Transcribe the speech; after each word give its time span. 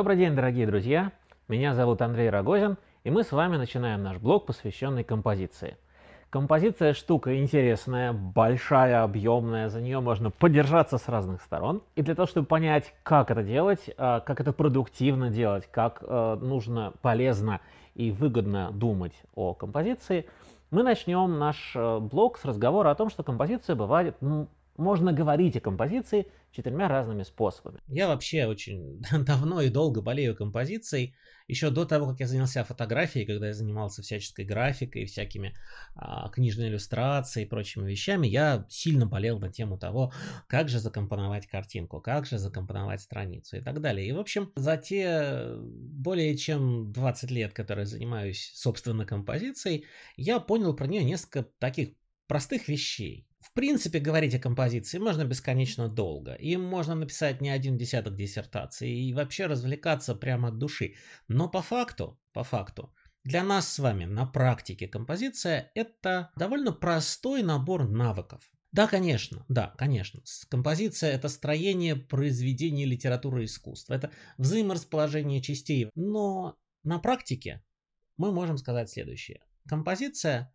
Добрый 0.00 0.16
день, 0.16 0.34
дорогие 0.34 0.66
друзья! 0.66 1.12
Меня 1.46 1.74
зовут 1.74 2.00
Андрей 2.00 2.30
Рогозин, 2.30 2.78
и 3.04 3.10
мы 3.10 3.22
с 3.22 3.32
вами 3.32 3.58
начинаем 3.58 4.02
наш 4.02 4.16
блог, 4.16 4.46
посвященный 4.46 5.04
композиции. 5.04 5.76
Композиция 6.30 6.94
штука 6.94 7.38
интересная, 7.38 8.14
большая, 8.14 9.02
объемная, 9.02 9.68
за 9.68 9.82
нее 9.82 10.00
можно 10.00 10.30
подержаться 10.30 10.96
с 10.96 11.06
разных 11.06 11.42
сторон. 11.42 11.82
И 11.96 12.02
для 12.02 12.14
того, 12.14 12.26
чтобы 12.26 12.46
понять, 12.46 12.94
как 13.02 13.30
это 13.30 13.42
делать, 13.42 13.90
а, 13.98 14.20
как 14.20 14.40
это 14.40 14.54
продуктивно 14.54 15.28
делать, 15.28 15.68
как 15.70 16.02
э, 16.02 16.38
нужно 16.40 16.94
полезно 17.02 17.60
и 17.94 18.10
выгодно 18.10 18.70
думать 18.72 19.22
о 19.34 19.52
композиции, 19.52 20.24
мы 20.70 20.82
начнем 20.82 21.38
наш 21.38 21.72
э, 21.74 21.98
блог 21.98 22.38
с 22.38 22.46
разговора 22.46 22.90
о 22.90 22.94
том, 22.94 23.10
что 23.10 23.22
композиция 23.22 23.76
бывает 23.76 24.16
ну, 24.22 24.48
можно 24.76 25.12
говорить 25.12 25.56
о 25.56 25.60
композиции 25.60 26.26
четырьмя 26.52 26.88
разными 26.88 27.22
способами. 27.22 27.80
Я 27.86 28.08
вообще 28.08 28.46
очень 28.46 29.00
давно 29.24 29.60
и 29.60 29.68
долго 29.70 30.00
болею 30.00 30.34
композицией. 30.34 31.14
Еще 31.46 31.70
до 31.70 31.84
того, 31.84 32.06
как 32.06 32.20
я 32.20 32.28
занялся 32.28 32.62
фотографией, 32.62 33.26
когда 33.26 33.48
я 33.48 33.52
занимался 33.52 34.02
всяческой 34.02 34.44
графикой, 34.44 35.06
всякими 35.06 35.56
а, 35.96 36.28
книжной 36.28 36.68
иллюстрацией 36.68 37.46
и 37.46 37.48
прочими 37.48 37.90
вещами, 37.90 38.28
я 38.28 38.66
сильно 38.68 39.04
болел 39.04 39.40
на 39.40 39.50
тему 39.50 39.76
того, 39.76 40.12
как 40.46 40.68
же 40.68 40.78
закомпоновать 40.78 41.48
картинку, 41.48 42.00
как 42.00 42.26
же 42.26 42.38
закомпоновать 42.38 43.00
страницу 43.00 43.56
и 43.56 43.60
так 43.60 43.80
далее. 43.80 44.06
И, 44.06 44.12
в 44.12 44.20
общем, 44.20 44.52
за 44.54 44.76
те 44.76 45.56
более 45.58 46.36
чем 46.36 46.92
20 46.92 47.30
лет, 47.32 47.52
которые 47.52 47.86
занимаюсь, 47.86 48.52
собственно, 48.54 49.04
композицией, 49.04 49.86
я 50.16 50.38
понял 50.38 50.74
про 50.74 50.86
нее 50.86 51.02
несколько 51.02 51.42
таких 51.58 51.90
простых 52.28 52.68
вещей. 52.68 53.26
В 53.40 53.54
принципе, 53.54 54.00
говорить 54.00 54.34
о 54.34 54.38
композиции 54.38 54.98
можно 54.98 55.24
бесконечно 55.24 55.88
долго. 55.88 56.34
Им 56.34 56.62
можно 56.62 56.94
написать 56.94 57.40
не 57.40 57.48
один 57.48 57.78
десяток 57.78 58.14
диссертаций 58.14 58.90
и 58.90 59.14
вообще 59.14 59.46
развлекаться 59.46 60.14
прямо 60.14 60.48
от 60.48 60.58
души. 60.58 60.94
Но 61.26 61.48
по 61.48 61.62
факту, 61.62 62.20
по 62.32 62.44
факту, 62.44 62.94
для 63.24 63.42
нас 63.42 63.72
с 63.72 63.78
вами 63.78 64.04
на 64.04 64.26
практике 64.26 64.88
композиция 64.88 65.72
это 65.74 66.30
довольно 66.36 66.72
простой 66.72 67.42
набор 67.42 67.88
навыков. 67.88 68.42
Да, 68.72 68.86
конечно, 68.86 69.44
да, 69.48 69.74
конечно. 69.78 70.22
Композиция 70.48 71.12
это 71.12 71.28
строение 71.28 71.96
произведения 71.96 72.84
литературы 72.84 73.42
и 73.42 73.46
искусства. 73.46 73.94
Это 73.94 74.12
взаиморасположение 74.38 75.42
частей. 75.42 75.90
Но 75.94 76.56
на 76.84 76.98
практике 76.98 77.64
мы 78.16 78.32
можем 78.32 78.58
сказать 78.58 78.90
следующее. 78.90 79.42
Композиция 79.66 80.54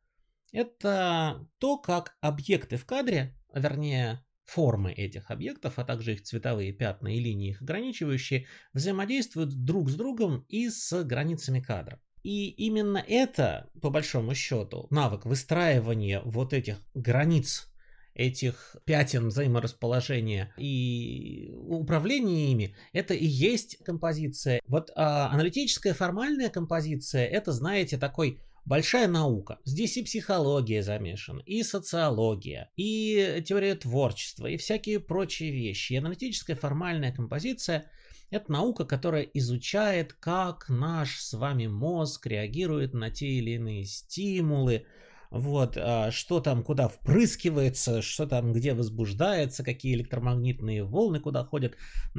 это 0.51 1.47
то, 1.59 1.77
как 1.77 2.15
объекты 2.21 2.77
в 2.77 2.85
кадре, 2.85 3.35
а 3.51 3.59
вернее 3.59 4.25
формы 4.45 4.91
этих 4.93 5.31
объектов, 5.31 5.79
а 5.79 5.83
также 5.83 6.13
их 6.13 6.23
цветовые 6.23 6.71
пятна 6.71 7.15
и 7.15 7.19
линии 7.19 7.49
их 7.49 7.61
ограничивающие, 7.61 8.45
взаимодействуют 8.73 9.65
друг 9.65 9.89
с 9.89 9.95
другом 9.95 10.45
и 10.47 10.69
с 10.69 11.03
границами 11.03 11.59
кадра. 11.59 11.99
И 12.21 12.49
именно 12.49 13.03
это, 13.07 13.69
по 13.81 13.89
большому 13.89 14.33
счету, 14.33 14.87
навык 14.89 15.25
выстраивания 15.25 16.21
вот 16.23 16.53
этих 16.53 16.77
границ 16.93 17.71
этих 18.15 18.77
пятен 18.85 19.27
взаиморасположения 19.27 20.53
и 20.57 21.51
управления 21.53 22.51
ими, 22.51 22.73
это 22.93 23.13
и 23.13 23.25
есть 23.25 23.83
композиция. 23.83 24.61
Вот 24.67 24.89
а, 24.95 25.29
аналитическая 25.31 25.93
формальная 25.93 26.49
композиция, 26.49 27.25
это, 27.25 27.51
знаете, 27.51 27.97
такой 27.97 28.39
большая 28.65 29.07
наука. 29.07 29.59
Здесь 29.63 29.97
и 29.97 30.03
психология 30.03 30.83
замешана, 30.83 31.41
и 31.41 31.63
социология, 31.63 32.71
и 32.75 33.43
теория 33.45 33.75
творчества, 33.75 34.47
и 34.47 34.57
всякие 34.57 34.99
прочие 34.99 35.51
вещи. 35.51 35.93
И 35.93 35.97
аналитическая 35.97 36.55
формальная 36.55 37.13
композиция– 37.13 37.89
это 38.31 38.51
наука, 38.51 38.85
которая 38.85 39.23
изучает, 39.23 40.13
как 40.13 40.67
наш 40.67 41.19
с 41.19 41.33
вами 41.33 41.67
мозг 41.67 42.25
реагирует 42.25 42.93
на 42.93 43.11
те 43.11 43.27
или 43.27 43.51
иные 43.51 43.85
стимулы, 43.85 44.85
вот, 45.31 45.77
а, 45.77 46.11
что 46.11 46.39
там 46.39 46.63
куда 46.63 46.87
впрыскивается, 46.87 48.01
что 48.01 48.25
там 48.25 48.53
где 48.53 48.73
возбуждается, 48.73 49.63
какие 49.63 49.95
электромагнитные 49.95 50.83
волны 50.83 51.19
куда 51.19 51.43
ходят. 51.43 51.75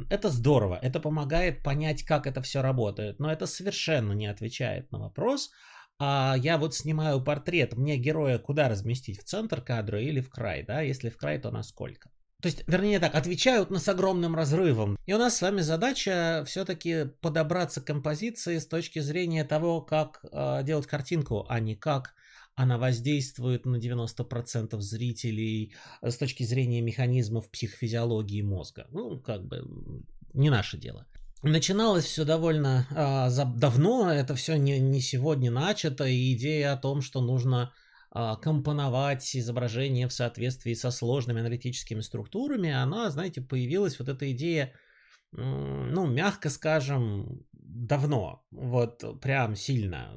Это 0.09 0.29
здорово, 0.29 0.79
это 0.81 0.99
помогает 0.99 1.63
понять, 1.63 2.03
как 2.03 2.27
это 2.27 2.41
все 2.41 2.61
работает, 2.61 3.19
но 3.19 3.31
это 3.31 3.47
совершенно 3.47 4.13
не 4.13 4.27
отвечает 4.27 4.91
на 4.91 4.99
вопрос, 4.99 5.49
а 5.99 6.35
я 6.37 6.57
вот 6.57 6.75
снимаю 6.75 7.21
портрет, 7.21 7.75
мне 7.75 7.97
героя 7.97 8.37
куда 8.37 8.69
разместить, 8.69 9.19
в 9.19 9.23
центр 9.23 9.61
кадра 9.61 10.01
или 10.01 10.21
в 10.21 10.29
край, 10.29 10.63
да, 10.63 10.81
если 10.81 11.09
в 11.09 11.17
край, 11.17 11.39
то 11.39 11.51
насколько? 11.51 12.09
То 12.41 12.49
есть, 12.49 12.67
вернее 12.67 12.99
так, 12.99 13.15
отвечают 13.15 13.71
нас 13.71 13.87
огромным 13.87 14.35
разрывом. 14.35 14.97
И 15.07 15.13
у 15.13 15.17
нас 15.17 15.37
с 15.37 15.41
вами 15.41 15.61
задача 15.61 16.43
все-таки 16.45 17.05
подобраться 17.21 17.81
к 17.81 17.85
композиции 17.85 18.59
с 18.59 18.67
точки 18.67 18.99
зрения 18.99 19.43
того, 19.43 19.81
как 19.81 20.23
э, 20.31 20.61
делать 20.63 20.85
картинку, 20.85 21.47
а 21.49 21.59
не 21.59 21.75
как 21.75 22.13
она 22.53 22.77
воздействует 22.77 23.65
на 23.65 23.77
90% 23.77 24.79
зрителей 24.79 25.75
с 26.01 26.17
точки 26.17 26.43
зрения 26.43 26.81
механизмов 26.81 27.49
психофизиологии 27.51 28.41
мозга. 28.41 28.87
Ну, 28.91 29.19
как 29.19 29.45
бы 29.45 29.63
не 30.33 30.49
наше 30.49 30.77
дело. 30.77 31.07
Начиналось 31.43 32.05
все 32.05 32.25
довольно 32.25 32.87
а, 32.95 33.29
за, 33.29 33.45
давно, 33.45 34.11
это 34.11 34.35
все 34.35 34.57
не, 34.57 34.79
не 34.79 35.01
сегодня 35.01 35.51
начато, 35.51 36.05
и 36.05 36.33
идея 36.33 36.73
о 36.73 36.77
том, 36.77 37.01
что 37.01 37.21
нужно 37.21 37.73
а, 38.09 38.35
компоновать 38.37 39.35
изображение 39.35 40.07
в 40.07 40.13
соответствии 40.13 40.73
со 40.73 40.89
сложными 40.89 41.41
аналитическими 41.41 42.01
структурами, 42.01 42.71
она, 42.71 43.11
знаете, 43.11 43.41
появилась 43.41 43.99
вот 43.99 44.09
эта 44.09 44.31
идея, 44.31 44.73
ну, 45.31 46.07
мягко 46.07 46.49
скажем, 46.49 47.45
давно, 47.51 48.43
вот 48.49 49.21
прям 49.21 49.55
сильно, 49.55 50.13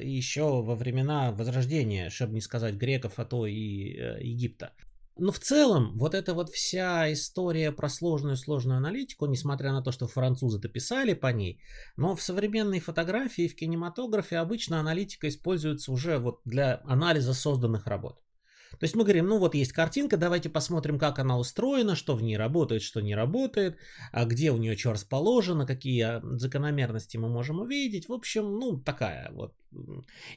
еще 0.00 0.62
во 0.62 0.76
времена 0.76 1.32
Возрождения, 1.32 2.10
чтобы 2.10 2.34
не 2.34 2.40
сказать 2.40 2.74
греков, 2.74 3.14
а 3.18 3.24
то 3.24 3.46
и 3.46 3.96
э, 3.96 4.22
Египта. 4.22 4.72
Но 5.18 5.32
в 5.32 5.38
целом, 5.38 5.96
вот 5.96 6.14
эта 6.14 6.34
вот 6.34 6.50
вся 6.50 7.10
история 7.10 7.72
про 7.72 7.88
сложную-сложную 7.88 8.76
аналитику, 8.76 9.26
несмотря 9.26 9.72
на 9.72 9.82
то, 9.82 9.90
что 9.90 10.06
французы-то 10.06 10.68
писали 10.68 11.14
по 11.14 11.28
ней, 11.32 11.60
но 11.96 12.14
в 12.14 12.22
современной 12.22 12.80
фотографии, 12.80 13.48
в 13.48 13.56
кинематографе 13.56 14.36
обычно 14.36 14.78
аналитика 14.78 15.28
используется 15.28 15.90
уже 15.90 16.18
вот 16.18 16.40
для 16.44 16.82
анализа 16.84 17.32
созданных 17.32 17.86
работ. 17.86 18.20
То 18.78 18.84
есть 18.84 18.94
мы 18.94 19.04
говорим, 19.04 19.26
ну 19.26 19.38
вот 19.38 19.54
есть 19.54 19.72
картинка, 19.72 20.18
давайте 20.18 20.50
посмотрим, 20.50 20.98
как 20.98 21.18
она 21.18 21.38
устроена, 21.38 21.94
что 21.94 22.14
в 22.14 22.22
ней 22.22 22.36
работает, 22.36 22.82
что 22.82 23.00
не 23.00 23.14
работает, 23.14 23.78
а 24.12 24.26
где 24.26 24.50
у 24.50 24.58
нее 24.58 24.76
что 24.76 24.92
расположено, 24.92 25.66
какие 25.66 26.20
закономерности 26.36 27.16
мы 27.16 27.28
можем 27.28 27.60
увидеть. 27.60 28.08
В 28.08 28.12
общем, 28.12 28.58
ну 28.58 28.78
такая 28.78 29.30
вот 29.32 29.54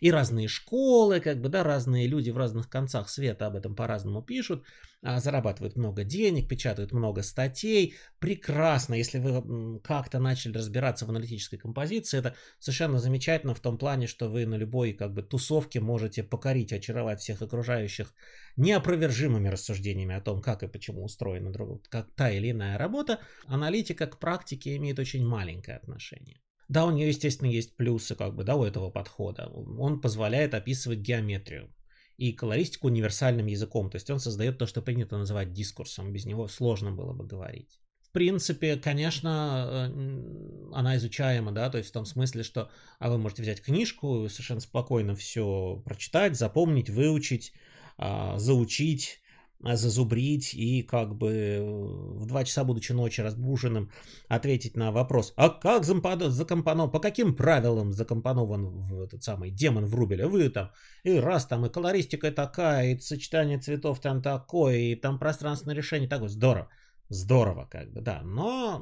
и 0.02 0.12
разные 0.12 0.48
школы, 0.48 1.20
как 1.20 1.42
бы, 1.42 1.50
да, 1.50 1.64
разные 1.64 2.08
люди 2.08 2.32
в 2.32 2.38
разных 2.38 2.70
концах 2.70 3.10
света 3.10 3.48
об 3.48 3.56
этом 3.56 3.76
по-разному 3.76 4.22
пишут, 4.22 4.64
а, 5.02 5.20
зарабатывают 5.20 5.78
много 5.78 6.04
денег, 6.04 6.50
печатают 6.50 6.92
много 6.92 7.24
статей. 7.24 7.94
Прекрасно, 8.20 8.96
если 8.96 9.20
вы 9.20 9.80
как-то 9.80 10.20
начали 10.20 10.58
разбираться 10.58 11.06
в 11.06 11.10
аналитической 11.10 11.58
композиции, 11.58 12.20
это 12.20 12.36
совершенно 12.60 13.00
замечательно 13.00 13.54
в 13.54 13.62
том 13.62 13.78
плане, 13.78 14.08
что 14.08 14.28
вы 14.28 14.46
на 14.46 14.56
любой 14.56 14.94
как 14.94 15.14
бы 15.14 15.24
тусовке 15.24 15.80
можете 15.80 16.24
покорить, 16.24 16.74
очаровать 16.74 17.22
всех 17.22 17.42
окружающих 17.42 18.14
неопровержимыми 18.58 19.48
рассуждениями 19.48 20.16
о 20.16 20.22
том, 20.22 20.42
как 20.42 20.64
и 20.64 20.68
почему 20.68 21.06
устроена 21.06 21.54
как 21.90 22.14
та 22.16 22.30
или 22.30 22.52
иная 22.52 22.78
работа. 22.78 23.20
Аналитика 23.46 24.06
к 24.06 24.20
практике 24.20 24.76
имеет 24.76 25.00
очень 25.00 25.26
маленькое 25.26 25.78
отношение. 25.78 26.42
Да, 26.70 26.86
у 26.86 26.92
нее, 26.92 27.08
естественно, 27.08 27.50
есть 27.50 27.76
плюсы 27.76 28.16
как 28.16 28.36
бы, 28.36 28.44
да, 28.44 28.56
у 28.56 28.64
этого 28.64 28.92
подхода. 28.92 29.48
Он 29.48 30.00
позволяет 30.00 30.54
описывать 30.54 31.00
геометрию 31.00 31.74
и 32.18 32.32
колористику 32.32 32.88
универсальным 32.88 33.48
языком. 33.48 33.90
То 33.90 33.96
есть 33.96 34.10
он 34.10 34.20
создает 34.20 34.60
то, 34.60 34.68
что 34.68 34.82
принято 34.84 35.18
называть 35.18 35.52
дискурсом. 35.52 36.14
Без 36.14 36.26
него 36.26 36.48
сложно 36.48 36.92
было 36.92 37.12
бы 37.12 37.26
говорить. 37.26 37.80
В 38.02 38.12
принципе, 38.12 38.76
конечно, 38.76 39.90
э, 39.94 40.72
она 40.74 40.98
изучаема, 40.98 41.52
да, 41.52 41.70
то 41.70 41.78
есть 41.78 41.90
в 41.90 41.94
том 41.94 42.06
смысле, 42.06 42.44
что 42.44 42.72
а 42.98 43.10
вы 43.10 43.20
можете 43.20 43.44
взять 43.44 43.62
книжку, 43.62 44.28
совершенно 44.30 44.62
спокойно 44.62 45.16
все 45.16 45.82
прочитать, 45.86 46.36
запомнить, 46.36 46.90
выучить, 46.90 47.54
а, 47.98 48.40
заучить, 48.40 49.22
зазубрить 49.62 50.54
и 50.54 50.84
как 50.84 51.16
бы 51.16 51.32
э, 51.32 51.62
в 51.62 52.26
2 52.26 52.44
часа, 52.46 52.64
будучи 52.64 52.94
ночи 52.94 53.22
разбуженным, 53.22 53.92
ответить 54.28 54.78
на 54.78 54.92
вопрос, 54.92 55.34
а 55.36 55.50
как 55.50 55.84
закомпонован, 55.84 56.92
по 56.92 57.00
каким 57.00 57.36
правилам 57.36 57.92
закомпонован 57.92 59.04
этот 59.04 59.24
самый 59.24 59.52
демон 59.52 59.86
в 59.86 59.96
рубеле, 59.96 60.28
вы 60.28 60.50
там, 60.50 60.72
и 61.04 61.20
раз 61.20 61.46
там, 61.46 61.66
и 61.66 61.70
колористика 61.70 62.32
такая, 62.32 62.94
и 62.94 63.00
сочетание 63.00 63.60
цветов 63.60 64.00
там 64.00 64.22
такое, 64.22 64.78
и 64.78 64.96
там 64.96 65.20
пространственное 65.20 65.76
решение 65.76 66.10
такое, 66.10 66.30
здорово. 66.30 66.70
Здорово, 67.12 67.66
как 67.66 67.92
бы, 67.92 68.02
да. 68.02 68.22
Но, 68.24 68.80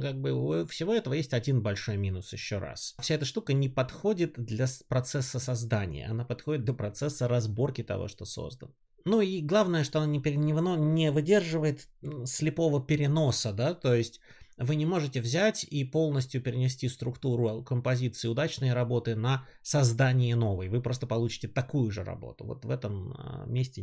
как 0.00 0.18
бы, 0.18 0.32
у 0.32 0.66
всего 0.66 0.94
этого 0.94 1.12
есть 1.12 1.34
один 1.34 1.62
большой 1.62 1.98
минус 1.98 2.32
еще 2.32 2.56
раз. 2.56 2.94
Вся 3.00 3.16
эта 3.16 3.26
штука 3.26 3.52
не 3.52 3.68
подходит 3.68 4.42
для 4.42 4.66
процесса 4.88 5.38
создания. 5.38 6.06
Она 6.06 6.24
подходит 6.24 6.64
для 6.64 6.72
процесса 6.72 7.28
разборки 7.28 7.82
того, 7.82 8.08
что 8.08 8.24
создано. 8.24 8.72
Ну 9.04 9.20
и 9.20 9.40
главное, 9.40 9.84
что 9.84 10.00
она 10.00 10.06
не, 10.06 10.18
не, 10.18 10.52
не 10.52 11.10
выдерживает 11.10 11.88
слепого 12.24 12.84
переноса, 12.84 13.52
да, 13.52 13.74
то 13.74 13.94
есть 13.94 14.20
вы 14.58 14.74
не 14.74 14.86
можете 14.86 15.20
взять 15.20 15.64
и 15.64 15.84
полностью 15.84 16.42
перенести 16.42 16.88
структуру 16.88 17.62
композиции 17.62 18.28
удачной 18.28 18.72
работы 18.72 19.14
на 19.14 19.46
создание 19.62 20.34
новой. 20.34 20.68
Вы 20.68 20.82
просто 20.82 21.06
получите 21.06 21.46
такую 21.46 21.90
же 21.92 22.02
работу. 22.02 22.44
Вот 22.44 22.64
в 22.64 22.70
этом 22.70 23.14
а, 23.16 23.44
месте 23.46 23.82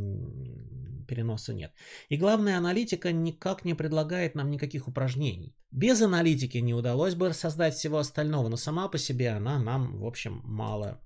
переноса 1.07 1.53
нет. 1.53 1.71
И 2.09 2.17
главное, 2.17 2.57
аналитика 2.57 3.13
никак 3.13 3.63
не 3.63 3.73
предлагает 3.73 4.35
нам 4.35 4.51
никаких 4.51 4.87
упражнений. 4.87 5.55
Без 5.71 6.01
аналитики 6.01 6.57
не 6.57 6.73
удалось 6.73 7.15
бы 7.15 7.31
создать 7.33 7.75
всего 7.75 7.99
остального, 7.99 8.49
но 8.49 8.57
сама 8.57 8.89
по 8.89 8.97
себе 8.97 9.29
она 9.29 9.59
нам, 9.59 9.97
в 9.99 10.05
общем, 10.05 10.41
мало 10.43 11.01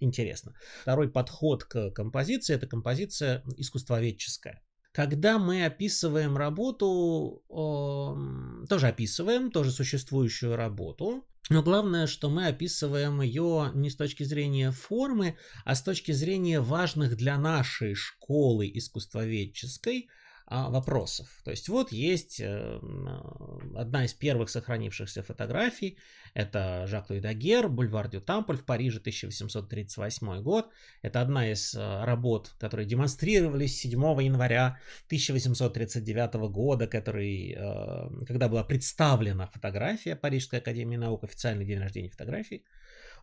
интересна. 0.00 0.54
Второй 0.82 1.10
подход 1.10 1.64
к 1.64 1.90
композиции– 1.90 2.54
это 2.56 2.66
композиция 2.66 3.42
искусствоведческая. 3.56 4.62
Когда 4.92 5.38
мы 5.38 5.64
описываем 5.64 6.36
работу, 6.36 7.42
тоже 8.68 8.86
описываем, 8.86 9.50
тоже 9.50 9.72
существующую 9.72 10.56
работу, 10.56 11.26
но 11.50 11.62
главное, 11.62 12.06
что 12.06 12.30
мы 12.30 12.46
описываем 12.46 13.20
ее 13.20 13.70
не 13.74 13.90
с 13.90 13.96
точки 13.96 14.22
зрения 14.22 14.70
формы, 14.70 15.36
а 15.64 15.74
с 15.74 15.82
точки 15.82 16.12
зрения 16.12 16.60
важных 16.60 17.16
для 17.16 17.36
нашей 17.38 17.94
школы 17.94 18.70
искусствоведческой– 18.72 20.08
вопросов. 20.46 21.26
То 21.44 21.50
есть 21.50 21.68
вот 21.68 21.92
есть 21.92 22.40
э, 22.40 22.80
одна 23.74 24.04
из 24.04 24.14
первых 24.14 24.50
сохранившихся 24.50 25.22
фотографий. 25.22 25.96
Это 26.34 26.86
Жак 26.86 27.10
Луи 27.10 27.20
Дагер, 27.20 27.68
бульвар 27.68 28.08
Дю 28.08 28.20
Тамполь 28.20 28.56
в 28.56 28.64
Париже, 28.64 28.98
1838 28.98 30.42
год. 30.42 30.68
Это 31.02 31.22
одна 31.22 31.50
из 31.50 31.74
э, 31.74 32.04
работ, 32.04 32.54
которые 32.60 32.86
демонстрировались 32.86 33.78
7 33.78 33.90
января 34.22 34.78
1839 35.06 36.34
года, 36.50 36.86
который, 36.86 37.54
э, 37.56 38.24
когда 38.26 38.48
была 38.48 38.64
представлена 38.64 39.46
фотография 39.46 40.16
Парижской 40.16 40.58
академии 40.58 40.96
наук, 40.96 41.24
официальный 41.24 41.64
день 41.64 41.78
рождения 41.78 42.10
фотографии. 42.10 42.64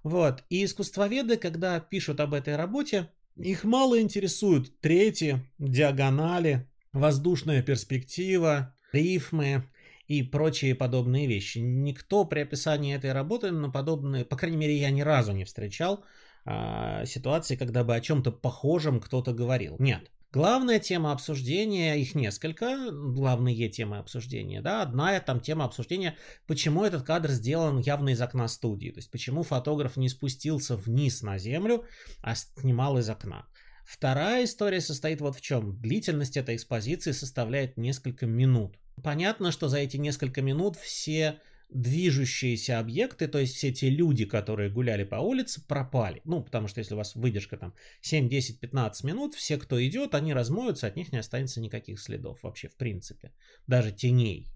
Вот. 0.03 0.43
И 0.49 0.65
искусствоведы, 0.65 1.37
когда 1.37 1.79
пишут 1.79 2.19
об 2.19 2.33
этой 2.33 2.55
работе, 2.55 3.09
их 3.35 3.63
мало 3.63 4.01
интересуют 4.01 4.79
трети, 4.81 5.39
диагонали, 5.59 6.67
воздушная 6.93 7.61
перспектива, 7.61 8.75
рифмы 8.91 9.69
и 10.07 10.23
прочие 10.23 10.75
подобные 10.75 11.27
вещи. 11.27 11.59
Никто 11.59 12.25
при 12.25 12.41
описании 12.41 12.95
этой 12.95 13.13
работы 13.13 13.51
на 13.51 13.69
подобные, 13.69 14.25
по 14.25 14.35
крайней 14.35 14.57
мере, 14.57 14.77
я 14.77 14.91
ни 14.91 15.01
разу 15.01 15.31
не 15.31 15.45
встречал 15.45 16.03
а, 16.45 17.05
ситуации, 17.05 17.55
когда 17.55 17.83
бы 17.83 17.95
о 17.95 18.01
чем-то 18.01 18.31
похожем 18.31 18.99
кто-то 18.99 19.33
говорил. 19.33 19.75
Нет. 19.79 20.11
Главная 20.33 20.79
тема 20.79 21.11
обсуждения, 21.11 21.95
их 21.95 22.15
несколько, 22.15 22.89
главные 22.89 23.67
темы 23.67 23.97
обсуждения, 23.97 24.61
да, 24.61 24.81
одна 24.81 25.19
там 25.19 25.41
тема 25.41 25.65
обсуждения, 25.65 26.15
почему 26.47 26.85
этот 26.85 27.03
кадр 27.03 27.31
сделан 27.31 27.79
явно 27.79 28.11
из 28.11 28.21
окна 28.21 28.47
студии, 28.47 28.91
то 28.91 28.99
есть 28.99 29.11
почему 29.11 29.43
фотограф 29.43 29.97
не 29.97 30.07
спустился 30.07 30.77
вниз 30.77 31.21
на 31.21 31.37
землю, 31.37 31.83
а 32.21 32.35
снимал 32.35 32.97
из 32.97 33.09
окна. 33.09 33.45
Вторая 33.91 34.45
история 34.45 34.79
состоит 34.79 35.19
вот 35.19 35.35
в 35.35 35.41
чем. 35.41 35.77
Длительность 35.81 36.37
этой 36.37 36.55
экспозиции 36.55 37.11
составляет 37.11 37.75
несколько 37.75 38.25
минут. 38.25 38.77
Понятно, 39.03 39.51
что 39.51 39.67
за 39.67 39.79
эти 39.79 39.97
несколько 39.97 40.41
минут 40.41 40.77
все 40.77 41.41
движущиеся 41.69 42.79
объекты, 42.79 43.27
то 43.27 43.37
есть 43.37 43.53
все 43.53 43.73
те 43.73 43.89
люди, 43.89 44.23
которые 44.23 44.69
гуляли 44.69 45.03
по 45.03 45.15
улице, 45.15 45.61
пропали. 45.67 46.21
Ну, 46.23 46.41
потому 46.41 46.69
что 46.69 46.79
если 46.79 46.93
у 46.93 46.97
вас 46.97 47.15
выдержка 47.15 47.57
там 47.57 47.73
7, 47.99 48.29
10, 48.29 48.61
15 48.61 49.03
минут, 49.03 49.35
все, 49.35 49.57
кто 49.57 49.85
идет, 49.85 50.15
они 50.15 50.33
размоются, 50.33 50.87
от 50.87 50.95
них 50.95 51.11
не 51.11 51.19
останется 51.19 51.59
никаких 51.59 51.99
следов 51.99 52.43
вообще 52.43 52.69
в 52.69 52.77
принципе. 52.77 53.33
Даже 53.67 53.91
теней. 53.91 54.47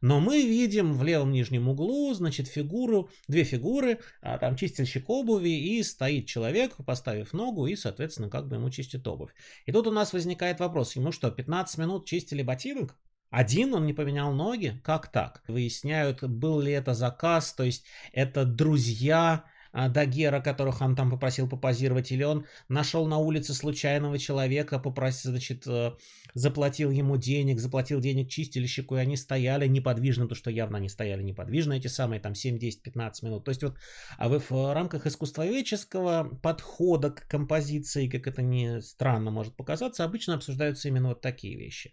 Но 0.00 0.20
мы 0.20 0.42
видим 0.42 0.94
в 0.94 1.02
левом 1.02 1.30
нижнем 1.30 1.68
углу, 1.68 2.12
значит, 2.14 2.48
фигуру, 2.48 3.10
две 3.28 3.44
фигуры, 3.44 4.00
а 4.22 4.38
там 4.38 4.56
чистильщик 4.56 5.08
обуви 5.10 5.50
и 5.50 5.82
стоит 5.82 6.26
человек, 6.26 6.76
поставив 6.84 7.32
ногу 7.32 7.66
и, 7.66 7.76
соответственно, 7.76 8.30
как 8.30 8.48
бы 8.48 8.56
ему 8.56 8.70
чистит 8.70 9.06
обувь. 9.06 9.34
И 9.66 9.72
тут 9.72 9.86
у 9.86 9.90
нас 9.90 10.12
возникает 10.12 10.60
вопрос, 10.60 10.96
ему 10.96 11.12
что, 11.12 11.30
15 11.30 11.78
минут 11.78 12.06
чистили 12.06 12.42
ботинок? 12.42 12.96
Один 13.30 13.74
он 13.74 13.86
не 13.86 13.92
поменял 13.92 14.32
ноги? 14.32 14.80
Как 14.82 15.12
так? 15.12 15.42
Выясняют, 15.46 16.22
был 16.22 16.60
ли 16.60 16.72
это 16.72 16.94
заказ, 16.94 17.52
то 17.52 17.62
есть 17.62 17.84
это 18.12 18.44
друзья 18.44 19.44
Дагера, 19.72 20.40
которых 20.40 20.80
он 20.80 20.96
там 20.96 21.10
попросил 21.10 21.48
попозировать, 21.48 22.12
или 22.12 22.24
он 22.24 22.46
нашел 22.68 23.06
на 23.06 23.18
улице 23.18 23.54
случайного 23.54 24.18
человека, 24.18 24.78
попросил, 24.78 25.30
значит, 25.30 25.66
э, 25.66 25.92
заплатил 26.34 26.90
ему 26.90 27.16
денег, 27.16 27.60
заплатил 27.60 28.00
денег 28.00 28.28
чистильщику, 28.28 28.96
и 28.96 29.00
они 29.00 29.16
стояли 29.16 29.66
неподвижно, 29.66 30.28
то 30.28 30.34
что 30.34 30.50
явно 30.50 30.78
они 30.78 30.88
стояли 30.88 31.22
неподвижно, 31.22 31.74
эти 31.74 31.86
самые 31.86 32.20
там 32.20 32.34
7, 32.34 32.58
10, 32.58 32.82
15 32.82 33.22
минут. 33.22 33.44
То 33.44 33.50
есть 33.50 33.62
вот 33.62 33.76
а 34.18 34.28
вы 34.28 34.38
в 34.38 34.74
рамках 34.74 35.06
искусствоведческого 35.06 36.38
подхода 36.42 37.10
к 37.10 37.26
композиции, 37.28 38.08
как 38.08 38.26
это 38.26 38.42
не 38.42 38.80
странно 38.80 39.30
может 39.30 39.56
показаться, 39.56 40.04
обычно 40.04 40.34
обсуждаются 40.34 40.88
именно 40.88 41.08
вот 41.08 41.20
такие 41.20 41.56
вещи. 41.56 41.92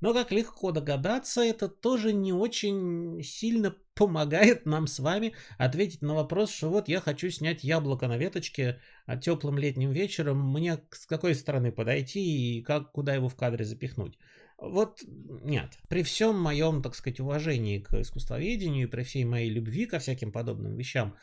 Но, 0.00 0.12
как 0.12 0.30
легко 0.30 0.72
догадаться, 0.72 1.40
это 1.42 1.68
тоже 1.68 2.12
не 2.12 2.32
очень 2.32 3.22
сильно 3.22 3.74
помогает 3.96 4.66
нам 4.66 4.86
с 4.86 5.00
вами 5.00 5.32
ответить 5.58 6.02
на 6.02 6.14
вопрос, 6.14 6.50
что 6.52 6.70
вот 6.70 6.88
я 6.88 7.00
хочу 7.00 7.30
снять 7.30 7.64
яблоко 7.64 8.06
на 8.06 8.18
веточке 8.18 8.78
а 9.06 9.16
теплым 9.16 9.58
летним 9.58 9.92
вечером, 9.92 10.52
мне 10.52 10.78
с 10.90 11.06
какой 11.06 11.34
стороны 11.34 11.72
подойти 11.72 12.58
и 12.58 12.62
как, 12.62 12.92
куда 12.92 13.14
его 13.14 13.28
в 13.28 13.36
кадре 13.36 13.64
запихнуть. 13.64 14.18
Вот 14.58 15.02
нет. 15.42 15.78
При 15.88 16.02
всем 16.02 16.40
моем, 16.40 16.82
так 16.82 16.94
сказать, 16.94 17.20
уважении 17.20 17.78
к 17.78 17.92
искусствоведению 18.00 18.86
и 18.86 18.90
при 18.90 19.02
всей 19.02 19.24
моей 19.24 19.50
любви 19.50 19.86
ко 19.86 19.98
всяким 19.98 20.32
подобным 20.32 20.76
вещам, 20.76 21.14